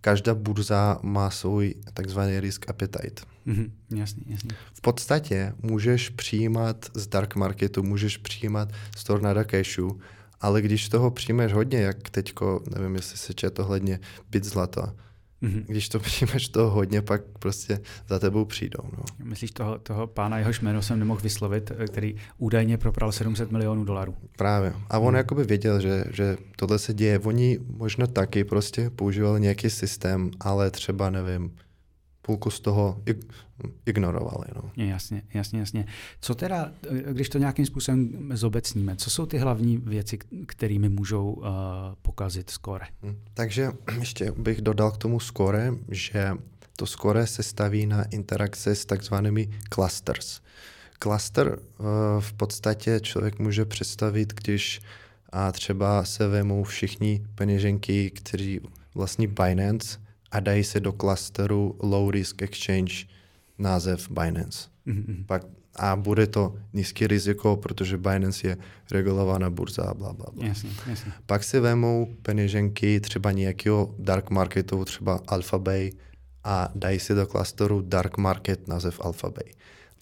každá 0.00 0.34
burza 0.34 0.98
má 1.02 1.30
svůj 1.30 1.74
takzvaný 1.94 2.40
risk 2.40 2.70
appetite. 2.70 3.22
Mm-hmm, 3.46 3.70
jasně, 3.94 4.22
jasně. 4.26 4.50
V 4.74 4.80
podstatě 4.80 5.52
můžeš 5.62 6.08
přijímat 6.08 6.86
z 6.94 7.06
dark 7.06 7.36
marketu, 7.36 7.82
můžeš 7.82 8.16
přijímat 8.16 8.68
z 8.96 9.04
Tornada 9.04 9.44
Cashu, 9.44 10.00
ale 10.40 10.62
když 10.62 10.88
toho 10.88 11.10
přijmeš 11.10 11.52
hodně, 11.52 11.78
jak 11.78 12.10
teďko, 12.10 12.62
nevím, 12.76 12.94
jestli 12.94 13.18
se 13.18 13.34
četl 13.34 13.62
ohledně 13.62 14.00
byt 14.30 14.44
zlata, 14.44 14.94
mm-hmm. 15.44 15.64
když 15.66 15.88
to 15.88 16.00
přijmeš 16.00 16.48
toho 16.48 16.70
hodně, 16.70 17.02
pak 17.02 17.22
prostě 17.38 17.80
za 18.08 18.18
tebou 18.18 18.44
přijdou. 18.44 18.82
No. 18.98 19.04
Myslíš 19.24 19.50
toho, 19.50 19.78
toho 19.78 20.06
pána, 20.06 20.38
jehož 20.38 20.60
jméno 20.60 20.82
jsem 20.82 20.98
nemohl 20.98 21.20
vyslovit, 21.20 21.72
který 21.88 22.16
údajně 22.38 22.78
propral 22.78 23.12
700 23.12 23.50
milionů 23.50 23.84
dolarů? 23.84 24.16
Právě. 24.36 24.72
A 24.90 24.98
on 24.98 25.10
mm. 25.10 25.16
jakoby 25.16 25.44
věděl, 25.44 25.80
že, 25.80 26.04
že 26.10 26.36
tohle 26.56 26.78
se 26.78 26.94
děje. 26.94 27.18
Oni 27.18 27.58
možná 27.76 28.06
taky 28.06 28.44
prostě 28.44 28.90
používali 28.90 29.40
nějaký 29.40 29.70
systém, 29.70 30.30
ale 30.40 30.70
třeba, 30.70 31.10
nevím, 31.10 31.50
půlku 32.26 32.50
z 32.50 32.60
toho 32.60 33.02
ignorovali. 33.86 34.46
No. 34.54 34.84
Jasně, 34.84 35.22
jasně, 35.34 35.58
jasně. 35.58 35.86
Co 36.20 36.34
teda, 36.34 36.72
když 37.12 37.28
to 37.28 37.38
nějakým 37.38 37.66
způsobem 37.66 38.30
zobecníme, 38.34 38.96
co 38.96 39.10
jsou 39.10 39.26
ty 39.26 39.38
hlavní 39.38 39.76
věci, 39.76 40.18
kterými 40.46 40.88
můžou 40.88 41.32
uh, 41.32 41.46
pokazit 42.02 42.50
skore? 42.50 42.86
Hm, 43.02 43.16
takže 43.34 43.72
ještě 43.98 44.32
bych 44.32 44.60
dodal 44.60 44.90
k 44.90 44.98
tomu 44.98 45.20
skore, 45.20 45.72
že 45.88 46.32
to 46.76 46.86
skore 46.86 47.26
se 47.26 47.42
staví 47.42 47.86
na 47.86 48.04
interakce 48.04 48.74
s 48.74 48.86
takzvanými 48.86 49.48
clusters. 49.74 50.40
Cluster 51.02 51.58
uh, 51.78 51.86
v 52.20 52.32
podstatě 52.32 53.00
člověk 53.00 53.38
může 53.38 53.64
představit, 53.64 54.32
když 54.32 54.80
a 55.32 55.52
třeba 55.52 56.04
se 56.04 56.28
vemou 56.28 56.64
všichni 56.64 57.26
peněženky, 57.34 58.10
kteří 58.10 58.60
vlastní 58.94 59.26
Binance 59.26 60.03
a 60.34 60.40
dají 60.40 60.64
se 60.64 60.80
do 60.80 60.92
klasteru 60.92 61.78
Low 61.82 62.10
Risk 62.10 62.42
Exchange 62.42 62.94
název 63.58 64.10
Binance. 64.10 64.68
Mm-hmm. 64.86 65.24
Pak, 65.26 65.42
a 65.76 65.96
bude 65.96 66.26
to 66.26 66.54
nízké 66.72 67.06
riziko, 67.06 67.56
protože 67.56 67.98
Binance 67.98 68.48
je 68.48 68.56
regulovaná 68.90 69.50
burza 69.50 69.82
a 69.82 69.94
bla, 69.94 70.12
bla, 70.12 70.26
bla. 70.32 70.46
Jasně, 70.46 70.70
jasně. 70.86 71.12
Pak 71.26 71.44
si 71.44 71.60
vemou 71.60 72.14
peněženky 72.22 73.00
třeba 73.00 73.32
nějakého 73.32 73.94
dark 73.98 74.30
marketu, 74.30 74.84
třeba 74.84 75.20
Alphabay 75.26 75.90
a 76.44 76.68
dají 76.74 76.98
si 77.00 77.14
do 77.14 77.26
klasteru 77.26 77.80
dark 77.80 78.18
market 78.18 78.68
název 78.68 79.00
Alphabay. 79.00 79.52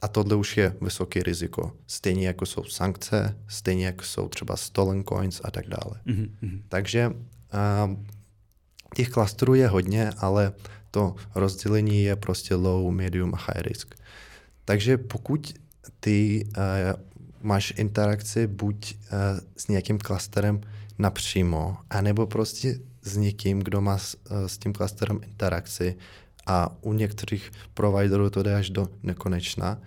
A 0.02 0.08
tohle 0.08 0.36
už 0.36 0.56
je 0.56 0.76
vysoké 0.80 1.22
riziko. 1.22 1.72
Stejně 1.86 2.26
jako 2.26 2.46
jsou 2.46 2.64
sankce, 2.64 3.36
stejně 3.48 3.86
jako 3.86 4.04
jsou 4.04 4.28
třeba 4.28 4.56
stolen 4.56 5.04
coins 5.04 5.40
a 5.44 5.50
tak 5.50 5.68
dále. 5.68 6.00
Mm-hmm. 6.06 6.62
Takže 6.68 7.08
uh, 7.08 7.96
Těch 8.94 9.08
klastrů 9.08 9.54
je 9.54 9.68
hodně, 9.68 10.10
ale 10.18 10.52
to 10.90 11.14
rozdělení 11.34 12.02
je 12.02 12.16
prostě 12.16 12.54
low, 12.54 12.90
medium 12.90 13.34
a 13.34 13.38
high 13.38 13.62
risk. 13.62 13.94
Takže 14.64 14.98
pokud 14.98 15.54
ty 16.00 16.44
uh, 16.46 16.62
máš 17.42 17.74
interakci 17.76 18.46
buď 18.46 18.94
uh, 18.94 19.08
s 19.56 19.68
nějakým 19.68 19.98
klasterem 19.98 20.60
napřímo, 20.98 21.76
anebo 21.90 22.26
prostě 22.26 22.78
s 23.02 23.16
někým, 23.16 23.60
kdo 23.60 23.80
má 23.80 23.98
s, 23.98 24.14
uh, 24.14 24.46
s 24.46 24.58
tím 24.58 24.72
klasterem 24.72 25.20
interakci 25.22 25.96
a 26.46 26.76
u 26.80 26.92
některých 26.92 27.52
providerů 27.74 28.30
to 28.30 28.42
jde 28.42 28.54
až 28.54 28.70
do 28.70 28.88
nekonečna, 29.02 29.78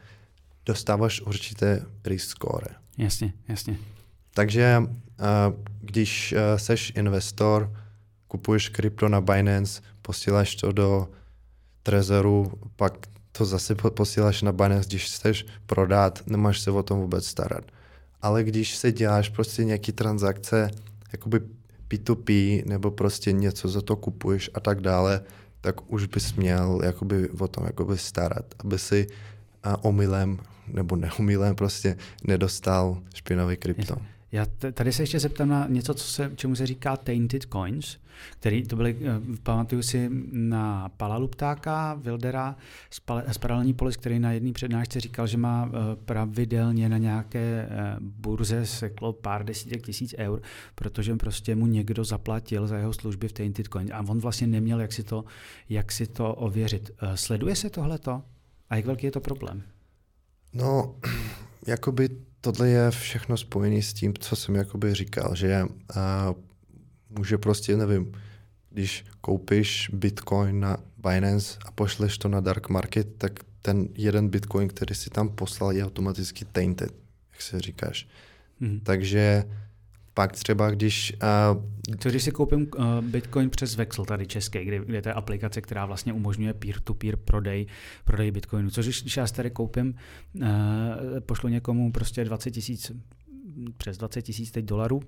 dostáváš 0.65 1.21
určité 1.21 1.85
risk 2.05 2.29
score. 2.29 2.67
Jasně, 2.97 3.33
jasně. 3.47 3.77
Takže 4.33 4.77
uh, 4.79 4.85
když 5.81 6.33
uh, 6.33 6.57
seš 6.57 6.93
investor, 6.95 7.84
kupuješ 8.35 8.69
krypto 8.69 9.07
na 9.09 9.21
Binance, 9.21 9.81
posíláš 10.01 10.55
to 10.55 10.71
do 10.71 11.07
Trezoru, 11.83 12.51
pak 12.75 13.07
to 13.31 13.45
zase 13.45 13.75
posíláš 13.75 14.41
na 14.41 14.51
Binance, 14.51 14.89
když 14.89 15.05
chceš 15.05 15.45
prodat, 15.65 16.23
nemáš 16.27 16.59
se 16.59 16.71
o 16.71 16.83
tom 16.83 16.99
vůbec 16.99 17.25
starat. 17.25 17.63
Ale 18.21 18.43
když 18.43 18.75
se 18.75 18.91
děláš 18.91 19.29
prostě 19.29 19.63
nějaký 19.63 19.91
transakce, 19.91 20.71
jakoby 21.11 21.39
P2P, 21.89 22.29
nebo 22.65 22.91
prostě 22.91 23.31
něco 23.31 23.67
za 23.67 23.81
to 23.81 23.95
kupuješ 23.95 24.49
a 24.53 24.59
tak 24.59 24.81
dále, 24.81 25.21
tak 25.61 25.91
už 25.91 26.05
bys 26.05 26.33
měl 26.33 26.81
jakoby 26.83 27.29
o 27.29 27.47
tom 27.47 27.65
jakoby 27.65 27.97
starat, 27.97 28.45
aby 28.59 28.79
si 28.79 29.07
omylem 29.81 30.39
nebo 30.67 30.95
neumylem 30.95 31.55
prostě 31.55 31.97
nedostal 32.23 33.01
špinavý 33.15 33.57
krypto. 33.57 33.93
Jasně. 33.93 34.14
Já 34.31 34.45
tady 34.73 34.91
se 34.91 35.03
ještě 35.03 35.19
zeptám 35.19 35.49
na 35.49 35.67
něco, 35.67 35.93
co 35.93 36.07
se, 36.07 36.31
čemu 36.35 36.55
se 36.55 36.67
říká 36.67 36.97
tainted 36.97 37.43
coins, 37.51 37.97
který 38.39 38.63
to 38.63 38.75
byly, 38.75 38.97
eh, 39.01 39.37
pamatuju 39.43 39.81
si 39.81 40.09
na 40.31 40.89
Palalu 40.89 41.27
ptáka, 41.27 41.93
Wildera 41.93 42.55
z, 43.31 43.37
Paralelní 43.39 43.73
polis, 43.73 43.97
který 43.97 44.19
na 44.19 44.31
jedné 44.31 44.53
přednášce 44.53 44.99
říkal, 44.99 45.27
že 45.27 45.37
má 45.37 45.69
eh, 45.69 45.95
pravidelně 45.95 46.89
na 46.89 46.97
nějaké 46.97 47.67
eh, 47.69 47.95
burze 47.99 48.65
seklo 48.65 49.13
pár 49.13 49.45
desítek 49.45 49.85
tisíc 49.85 50.15
eur, 50.17 50.41
protože 50.75 51.15
prostě 51.15 51.55
mu 51.55 51.67
někdo 51.67 52.03
zaplatil 52.03 52.67
za 52.67 52.77
jeho 52.77 52.93
služby 52.93 53.27
v 53.27 53.33
tainted 53.33 53.67
coin 53.67 53.93
a 53.93 53.99
on 54.09 54.19
vlastně 54.19 54.47
neměl, 54.47 54.81
jak 54.81 54.93
si 54.93 55.03
to, 55.03 55.25
jak 55.69 55.91
si 55.91 56.07
to 56.07 56.35
ověřit. 56.35 56.91
Sleduje 57.15 57.55
se 57.55 57.69
tohleto? 57.69 58.21
A 58.69 58.75
jak 58.75 58.85
velký 58.85 59.05
je 59.05 59.11
to 59.11 59.19
problém? 59.19 59.63
No, 60.53 60.95
jakoby 61.67 62.09
tohle 62.51 62.69
je 62.69 62.91
všechno 62.91 63.37
spojené 63.37 63.81
s 63.81 63.93
tím, 63.93 64.13
co 64.19 64.35
jsem 64.35 64.55
jakoby 64.55 64.93
říkal, 64.93 65.35
že 65.35 65.65
a, 65.95 66.33
může 67.09 67.37
prostě, 67.37 67.77
nevím, 67.77 68.11
když 68.69 69.05
koupíš 69.21 69.89
bitcoin 69.93 70.59
na 70.59 70.77
Binance 70.97 71.59
a 71.65 71.71
pošleš 71.71 72.17
to 72.17 72.27
na 72.27 72.39
dark 72.39 72.69
market, 72.69 73.07
tak 73.17 73.39
ten 73.61 73.87
jeden 73.95 74.29
bitcoin, 74.29 74.67
který 74.67 74.95
si 74.95 75.09
tam 75.09 75.29
poslal, 75.29 75.71
je 75.71 75.85
automaticky 75.85 76.45
tainted, 76.45 76.93
jak 77.31 77.41
se 77.41 77.59
říkáš. 77.59 78.07
Mm-hmm. 78.61 78.79
Takže 78.83 79.43
pak 80.15 80.31
třeba, 80.31 80.71
když... 80.71 81.17
Uh, 81.53 81.95
to, 81.97 82.09
když 82.09 82.23
si 82.23 82.31
koupím 82.31 82.67
uh, 82.77 83.01
Bitcoin 83.01 83.49
přes 83.49 83.75
Vexel, 83.75 84.05
tady 84.05 84.27
český, 84.27 84.65
kde, 84.65 84.79
kde 84.79 85.01
to 85.01 85.09
je 85.09 85.13
aplikace, 85.13 85.61
která 85.61 85.85
vlastně 85.85 86.13
umožňuje 86.13 86.53
peer-to-peer 86.53 87.15
prodej, 87.15 87.65
prodej 88.03 88.31
Bitcoinu. 88.31 88.69
Což 88.69 88.85
když, 88.85 89.01
když 89.01 89.17
já 89.17 89.27
tady 89.27 89.51
koupím, 89.51 89.95
uh, 90.35 90.43
pošlu 91.19 91.49
někomu 91.49 91.91
prostě 91.91 92.25
20 92.25 92.51
tisíc, 92.51 92.91
přes 93.77 93.97
20 93.97 94.21
tisíc 94.21 94.51
teď 94.51 94.65
dolarů, 94.65 95.01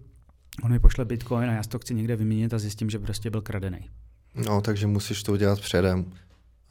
on 0.64 0.72
mi 0.72 0.80
pošle 0.80 1.06
Bitcoin 1.06 1.50
a 1.50 1.54
já 1.54 1.64
si 1.64 1.70
to 1.70 1.80
chci 1.80 1.96
někde 1.96 2.16
vyměnit 2.16 2.54
a 2.54 2.60
zjistím, 2.60 2.90
že 2.90 3.00
prostě 3.00 3.30
byl 3.30 3.42
kradený. 3.42 3.90
No, 4.36 4.62
takže 4.62 4.88
musíš 4.88 5.24
to 5.24 5.32
udělat 5.32 5.60
předem. 5.60 6.06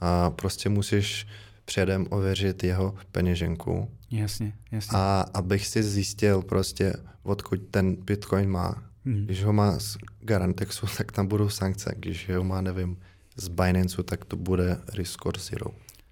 A 0.00 0.30
prostě 0.30 0.68
musíš 0.68 1.26
předem 1.66 2.06
ověřit 2.10 2.64
jeho 2.64 2.94
peněženku. 3.12 3.90
Jasně, 4.10 4.52
jasně. 4.72 4.98
A 4.98 5.24
abych 5.34 5.66
si 5.66 5.82
zjistil 5.82 6.42
prostě, 6.42 6.92
odkud 7.22 7.60
ten 7.70 7.96
Bitcoin 7.96 8.50
má. 8.50 8.82
Hmm. 9.04 9.24
Když 9.24 9.44
ho 9.44 9.52
má 9.52 9.78
z 9.78 9.96
Garantexu, 10.20 10.86
tak 10.96 11.12
tam 11.12 11.26
budou 11.26 11.48
sankce. 11.48 11.94
Když 11.96 12.30
ho 12.30 12.44
má, 12.44 12.60
nevím, 12.60 12.96
z 13.36 13.48
Binance, 13.48 14.02
tak 14.02 14.24
to 14.24 14.36
bude 14.36 14.80
risk 14.94 15.12
score 15.12 15.40
zero. 15.40 15.66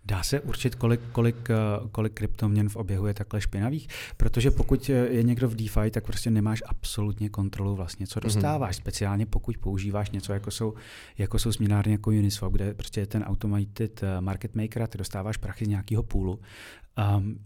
Dá 0.07 0.23
se 0.23 0.41
určit, 0.41 0.75
kolik, 0.75 1.01
kolik, 1.13 1.51
eh, 1.51 1.55
kolik 1.93 2.13
kryptoměn 2.13 2.69
v 2.69 2.77
oběhu 2.77 3.07
je 3.07 3.15
takhle 3.15 3.41
špinavých? 3.41 3.89
Protože 4.17 4.51
pokud 4.51 4.89
je 4.89 5.23
někdo 5.23 5.49
v 5.49 5.55
DeFi, 5.55 5.91
tak 5.91 6.05
prostě 6.05 6.31
nemáš 6.31 6.63
absolutně 6.67 7.29
kontrolu 7.29 7.77
vlastně, 7.77 8.07
co 8.07 8.21
mhm. 8.21 8.25
dostáváš, 8.25 8.77
mm-hmm. 8.77 8.81
speciálně 8.81 9.27
pokud 9.27 9.59
používáš 9.59 10.11
něco, 10.11 10.33
jako 10.33 10.51
jsou, 10.51 10.75
jako 11.19 11.39
jsou 11.39 11.53
směnárny 11.53 11.93
jako 11.93 12.11
Uniswap, 12.11 12.53
kde 12.53 12.75
prostě 12.75 13.01
je 13.01 13.07
ten 13.07 13.23
automated 13.23 14.03
eh, 14.03 14.21
market 14.21 14.55
maker 14.55 14.83
a 14.83 14.87
ty 14.87 14.99
dostáváš 14.99 15.37
prachy 15.37 15.65
z 15.65 15.69
nějakého 15.69 16.03
půlu. 16.03 16.41
Um, 17.17 17.39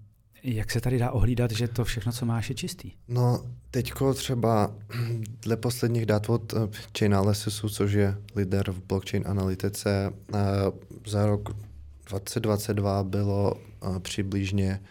jak 0.42 0.70
se 0.70 0.80
tady 0.80 0.98
dá 0.98 1.10
ohlídat, 1.10 1.50
že 1.50 1.68
to 1.68 1.84
všechno, 1.84 2.12
co 2.12 2.26
máš, 2.26 2.48
je 2.48 2.54
čistý? 2.54 2.92
No, 3.08 3.44
teďko 3.70 4.14
třeba 4.14 4.74
dle 5.42 5.56
posledních 5.56 6.06
dat 6.06 6.30
od 6.30 6.52
eh, 6.52 6.56
Chainalysisu, 6.98 7.68
což 7.68 7.92
je 7.92 8.16
líder 8.36 8.70
v 8.70 8.82
blockchain 8.82 9.24
analytice, 9.26 10.12
za 11.06 11.26
rok 11.26 11.67
2022 12.08 13.04
bylo 13.04 13.54
uh, 13.54 13.98
přibližně 13.98 14.82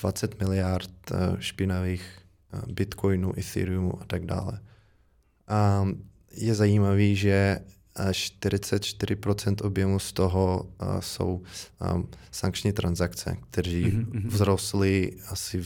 20 0.00 0.40
miliard 0.40 0.90
uh, 1.10 1.38
špinavých 1.38 2.18
uh, 2.54 2.72
bitcoinů, 2.72 3.32
ethereum 3.38 3.92
a 4.00 4.04
tak 4.04 4.26
dále. 4.26 4.60
Um, 5.82 6.02
je 6.32 6.54
zajímavý, 6.54 7.16
že 7.16 7.60
44% 7.96 9.66
objemu 9.66 9.98
z 9.98 10.12
toho 10.12 10.70
jsou 11.00 11.42
sankční 12.30 12.72
transakce, 12.72 13.36
které 13.50 13.70
mm-hmm. 13.70 14.30
vzrostly 14.30 15.12
asi 15.28 15.64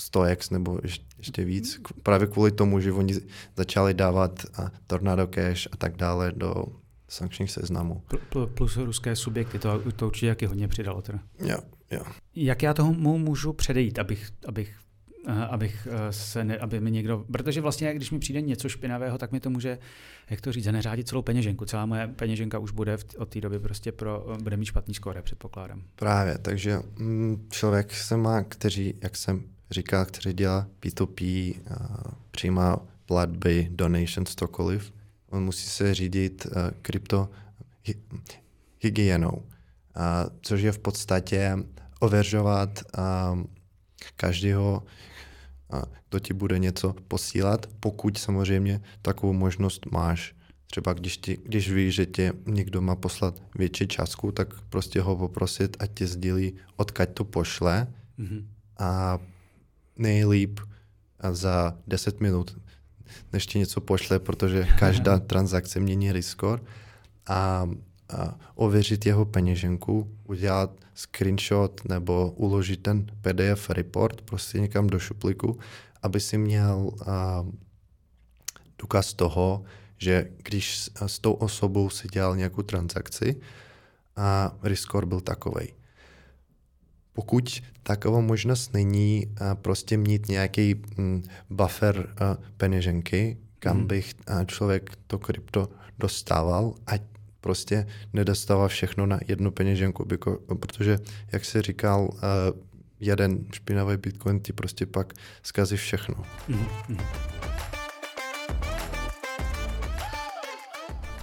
100x 0.00 0.52
nebo 0.52 0.80
ještě 1.18 1.44
víc. 1.44 1.80
Právě 2.02 2.26
kvůli 2.26 2.50
tomu, 2.50 2.80
že 2.80 2.92
oni 2.92 3.14
začali 3.56 3.94
dávat 3.94 4.44
Tornado 4.86 5.26
Cash 5.26 5.68
a 5.72 5.76
tak 5.76 5.96
dále 5.96 6.32
do 6.32 6.64
sankčních 7.10 7.50
seznamů. 7.50 8.02
Plus 8.54 8.76
ruské 8.76 9.16
subjekty, 9.16 9.58
to, 9.58 9.92
to 9.92 10.06
určitě 10.06 10.26
jaký 10.26 10.46
hodně 10.46 10.68
přidalo 10.68 11.02
teda. 11.02 11.18
Jo, 11.38 11.58
jo. 11.90 12.02
Jak 12.34 12.62
já 12.62 12.74
tomu 12.74 13.18
můžu 13.18 13.52
předejít, 13.52 13.98
abych, 13.98 14.30
abych 14.46 14.74
abych 15.50 15.88
se 16.10 16.44
ne, 16.44 16.58
aby 16.58 16.80
mi 16.80 16.90
někdo, 16.90 17.24
protože 17.32 17.60
vlastně, 17.60 17.94
když 17.94 18.10
mi 18.10 18.18
přijde 18.18 18.40
něco 18.40 18.68
špinavého, 18.68 19.18
tak 19.18 19.32
mi 19.32 19.40
to 19.40 19.50
může, 19.50 19.78
jak 20.30 20.40
to 20.40 20.52
říct, 20.52 20.64
zaneřádit 20.64 21.08
celou 21.08 21.22
peněženku. 21.22 21.64
Celá 21.64 21.86
moje 21.86 22.08
peněženka 22.08 22.58
už 22.58 22.70
bude 22.70 22.96
v, 22.96 23.04
od 23.18 23.28
té 23.28 23.40
doby 23.40 23.58
prostě 23.58 23.92
pro, 23.92 24.26
bude 24.42 24.56
mít 24.56 24.64
špatný 24.64 24.94
skóre, 24.94 25.22
předpokládám. 25.22 25.82
Právě, 25.96 26.38
takže 26.38 26.78
mm, 26.98 27.46
člověk 27.50 27.92
se 27.94 28.16
má, 28.16 28.42
kteří, 28.42 28.94
jak 29.02 29.16
jsem 29.16 29.42
říkal, 29.70 30.04
který 30.04 30.34
dělá 30.34 30.66
P2P, 30.82 31.54
přijímá 32.30 32.76
platby, 33.06 33.68
donations, 33.70 34.34
cokoliv, 34.34 34.92
musí 35.32 35.68
se 35.68 35.94
řídit 35.94 36.46
krypto 36.82 37.28
hygienou, 38.78 39.42
což 40.42 40.60
je 40.60 40.72
v 40.72 40.78
podstatě 40.78 41.56
ověřovat 42.00 42.82
každého, 44.16 44.82
kdo 46.08 46.18
ti 46.18 46.34
bude 46.34 46.58
něco 46.58 46.94
posílat, 47.08 47.66
pokud 47.80 48.18
samozřejmě 48.18 48.80
takovou 49.02 49.32
možnost 49.32 49.86
máš. 49.86 50.34
Třeba 50.66 50.92
když, 50.92 51.16
ti, 51.16 51.38
když 51.44 51.70
víš, 51.70 51.94
že 51.94 52.06
tě 52.06 52.32
někdo 52.46 52.80
má 52.80 52.96
poslat 52.96 53.42
větší 53.54 53.88
částku, 53.88 54.32
tak 54.32 54.60
prostě 54.60 55.00
ho 55.00 55.16
poprosit, 55.16 55.76
ať 55.80 55.90
ti 55.94 56.06
sdílí, 56.06 56.52
odkaď 56.76 57.10
to 57.14 57.24
pošle 57.24 57.86
mm-hmm. 58.18 58.44
a 58.78 59.18
nejlíp 59.96 60.60
za 61.32 61.78
10 61.86 62.20
minut, 62.20 62.58
než 63.32 63.46
ti 63.46 63.58
něco 63.58 63.80
pošle, 63.80 64.18
protože 64.18 64.68
každá 64.78 65.18
transakce 65.30 65.80
mění 65.80 66.12
riskor 66.12 66.62
a 67.26 67.68
ověřit 68.54 69.06
jeho 69.06 69.24
peněženku, 69.24 70.10
udělat 70.24 70.70
screenshot 70.94 71.80
nebo 71.88 72.30
uložit 72.30 72.82
ten 72.82 73.06
PDF 73.20 73.70
report 73.70 74.20
prostě 74.22 74.60
někam 74.60 74.86
do 74.86 74.98
šuplíku, 74.98 75.58
aby 76.02 76.20
si 76.20 76.38
měl 76.38 76.90
a, 77.06 77.46
důkaz 78.78 79.14
toho, 79.14 79.64
že 79.98 80.28
když 80.42 80.90
s 81.06 81.18
tou 81.18 81.32
osobou 81.32 81.90
si 81.90 82.08
dělal 82.08 82.36
nějakou 82.36 82.62
transakci 82.62 83.40
a 84.16 84.56
riskor 84.62 85.06
byl 85.06 85.20
takový. 85.20 85.68
Pokud 87.20 87.62
taková 87.82 88.20
možnost 88.20 88.74
není, 88.74 89.26
prostě 89.54 89.96
mít 89.96 90.28
nějaký 90.28 90.74
mm, 90.96 91.22
buffer 91.50 92.08
peněženky, 92.56 93.36
kam 93.58 93.76
hmm. 93.76 93.86
bych 93.86 94.14
člověk 94.46 94.90
to 95.06 95.18
krypto 95.18 95.68
dostával, 95.98 96.74
ať 96.86 97.02
prostě 97.40 97.86
nedostává 98.12 98.68
všechno 98.68 99.06
na 99.06 99.20
jednu 99.28 99.50
peněženku, 99.50 100.06
protože, 100.60 100.98
jak 101.32 101.44
se 101.44 101.62
říkal, 101.62 102.10
jeden 103.00 103.44
špinavý 103.52 103.96
bitcoin 103.96 104.40
ti 104.40 104.52
prostě 104.52 104.86
pak 104.86 105.12
zkazí 105.42 105.76
všechno. 105.76 106.14
Mm-hmm. 106.48 107.00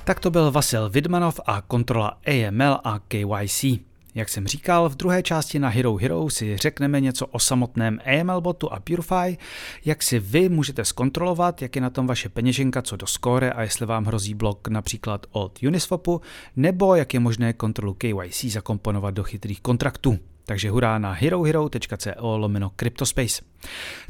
Tak 0.04 0.20
to 0.20 0.32
byl 0.32 0.52
Vasil 0.52 0.90
Vidmanov 0.90 1.40
a 1.46 1.62
kontrola 1.62 2.18
AML 2.28 2.80
a 2.84 3.00
KYC. 3.08 3.88
Jak 4.16 4.30
jsem 4.30 4.48
říkal, 4.48 4.90
v 4.90 4.96
druhé 4.96 5.24
části 5.24 5.60
na 5.60 5.70
Hero 5.70 5.96
Hero 5.96 6.30
si 6.30 6.58
řekneme 6.58 7.02
něco 7.02 7.28
o 7.28 7.40
samotném 7.40 8.00
AML 8.06 8.42
botu 8.42 8.74
a 8.74 8.80
Purify, 8.80 9.38
jak 9.86 10.04
si 10.04 10.20
vy 10.20 10.50
můžete 10.50 10.86
zkontrolovat, 10.86 11.62
jak 11.62 11.76
je 11.76 11.82
na 11.82 11.90
tom 11.90 12.08
vaše 12.08 12.30
peněženka 12.30 12.82
co 12.82 12.98
do 12.98 13.08
score 13.08 13.52
a 13.52 13.62
jestli 13.62 13.86
vám 13.86 14.06
hrozí 14.06 14.34
blok 14.34 14.68
například 14.68 15.26
od 15.32 15.64
Uniswapu, 15.64 16.22
nebo 16.56 16.96
jak 16.96 17.14
je 17.14 17.20
možné 17.20 17.54
kontrolu 17.54 17.94
KYC 17.94 18.44
zakomponovat 18.46 19.14
do 19.14 19.24
chytrých 19.24 19.62
kontraktů. 19.62 20.20
Takže 20.48 20.70
hurá 20.70 20.98
na 20.98 21.12
herohero.co 21.12 22.38
lomeno 22.38 22.72
Cryptospace. 22.76 23.42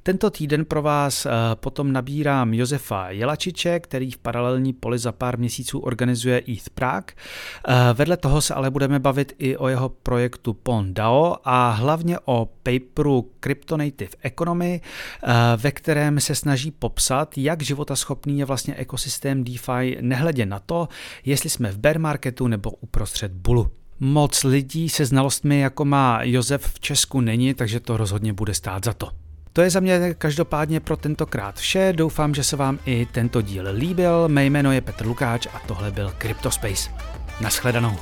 Tento 0.03 0.29
týden 0.29 0.65
pro 0.65 0.81
vás 0.81 1.25
eh, 1.25 1.29
potom 1.55 1.93
nabírám 1.93 2.53
Josefa 2.53 3.09
Jelačiče, 3.09 3.79
který 3.79 4.11
v 4.11 4.17
paralelní 4.17 4.73
poli 4.73 4.99
za 4.99 5.11
pár 5.11 5.39
měsíců 5.39 5.79
organizuje 5.79 6.43
ETH 6.49 6.69
Prague. 6.69 7.15
Eh, 7.67 7.73
vedle 7.93 8.17
toho 8.17 8.41
se 8.41 8.53
ale 8.53 8.71
budeme 8.71 8.99
bavit 8.99 9.33
i 9.37 9.57
o 9.57 9.67
jeho 9.67 9.89
projektu 9.89 10.53
PonDAO 10.53 11.35
a 11.43 11.69
hlavně 11.69 12.19
o 12.25 12.49
paperu 12.63 13.31
Cryptonative 13.39 14.11
Economy, 14.21 14.81
eh, 14.81 15.33
ve 15.57 15.71
kterém 15.71 16.19
se 16.19 16.35
snaží 16.35 16.71
popsat, 16.71 17.37
jak 17.37 17.61
životaschopný 17.61 18.39
je 18.39 18.45
vlastně 18.45 18.75
ekosystém 18.75 19.43
DeFi 19.43 19.97
nehledě 20.01 20.45
na 20.45 20.59
to, 20.59 20.87
jestli 21.25 21.49
jsme 21.49 21.71
v 21.71 21.77
bear 21.77 21.99
marketu 21.99 22.47
nebo 22.47 22.71
uprostřed 22.71 23.31
bulu. 23.31 23.71
Moc 23.99 24.43
lidí 24.43 24.89
se 24.89 25.05
znalostmi, 25.05 25.59
jako 25.59 25.85
má 25.85 26.19
Josef 26.23 26.73
v 26.73 26.79
Česku, 26.79 27.21
není, 27.21 27.53
takže 27.53 27.79
to 27.79 27.97
rozhodně 27.97 28.33
bude 28.33 28.53
stát 28.53 28.85
za 28.85 28.93
to. 28.93 29.09
To 29.53 29.61
je 29.61 29.69
za 29.69 29.79
mě 29.79 30.13
každopádně 30.17 30.79
pro 30.79 30.97
tentokrát 30.97 31.55
vše. 31.55 31.93
Doufám, 31.95 32.35
že 32.35 32.43
se 32.43 32.55
vám 32.55 32.79
i 32.85 33.07
tento 33.11 33.41
díl 33.41 33.65
líbil. 33.73 34.27
Mé 34.27 34.45
jméno 34.45 34.71
je 34.71 34.81
Petr 34.81 35.05
Lukáč 35.05 35.47
a 35.53 35.61
tohle 35.67 35.91
byl 35.91 36.13
Cryptospace. 36.17 36.89
Naschledanou. 37.41 37.97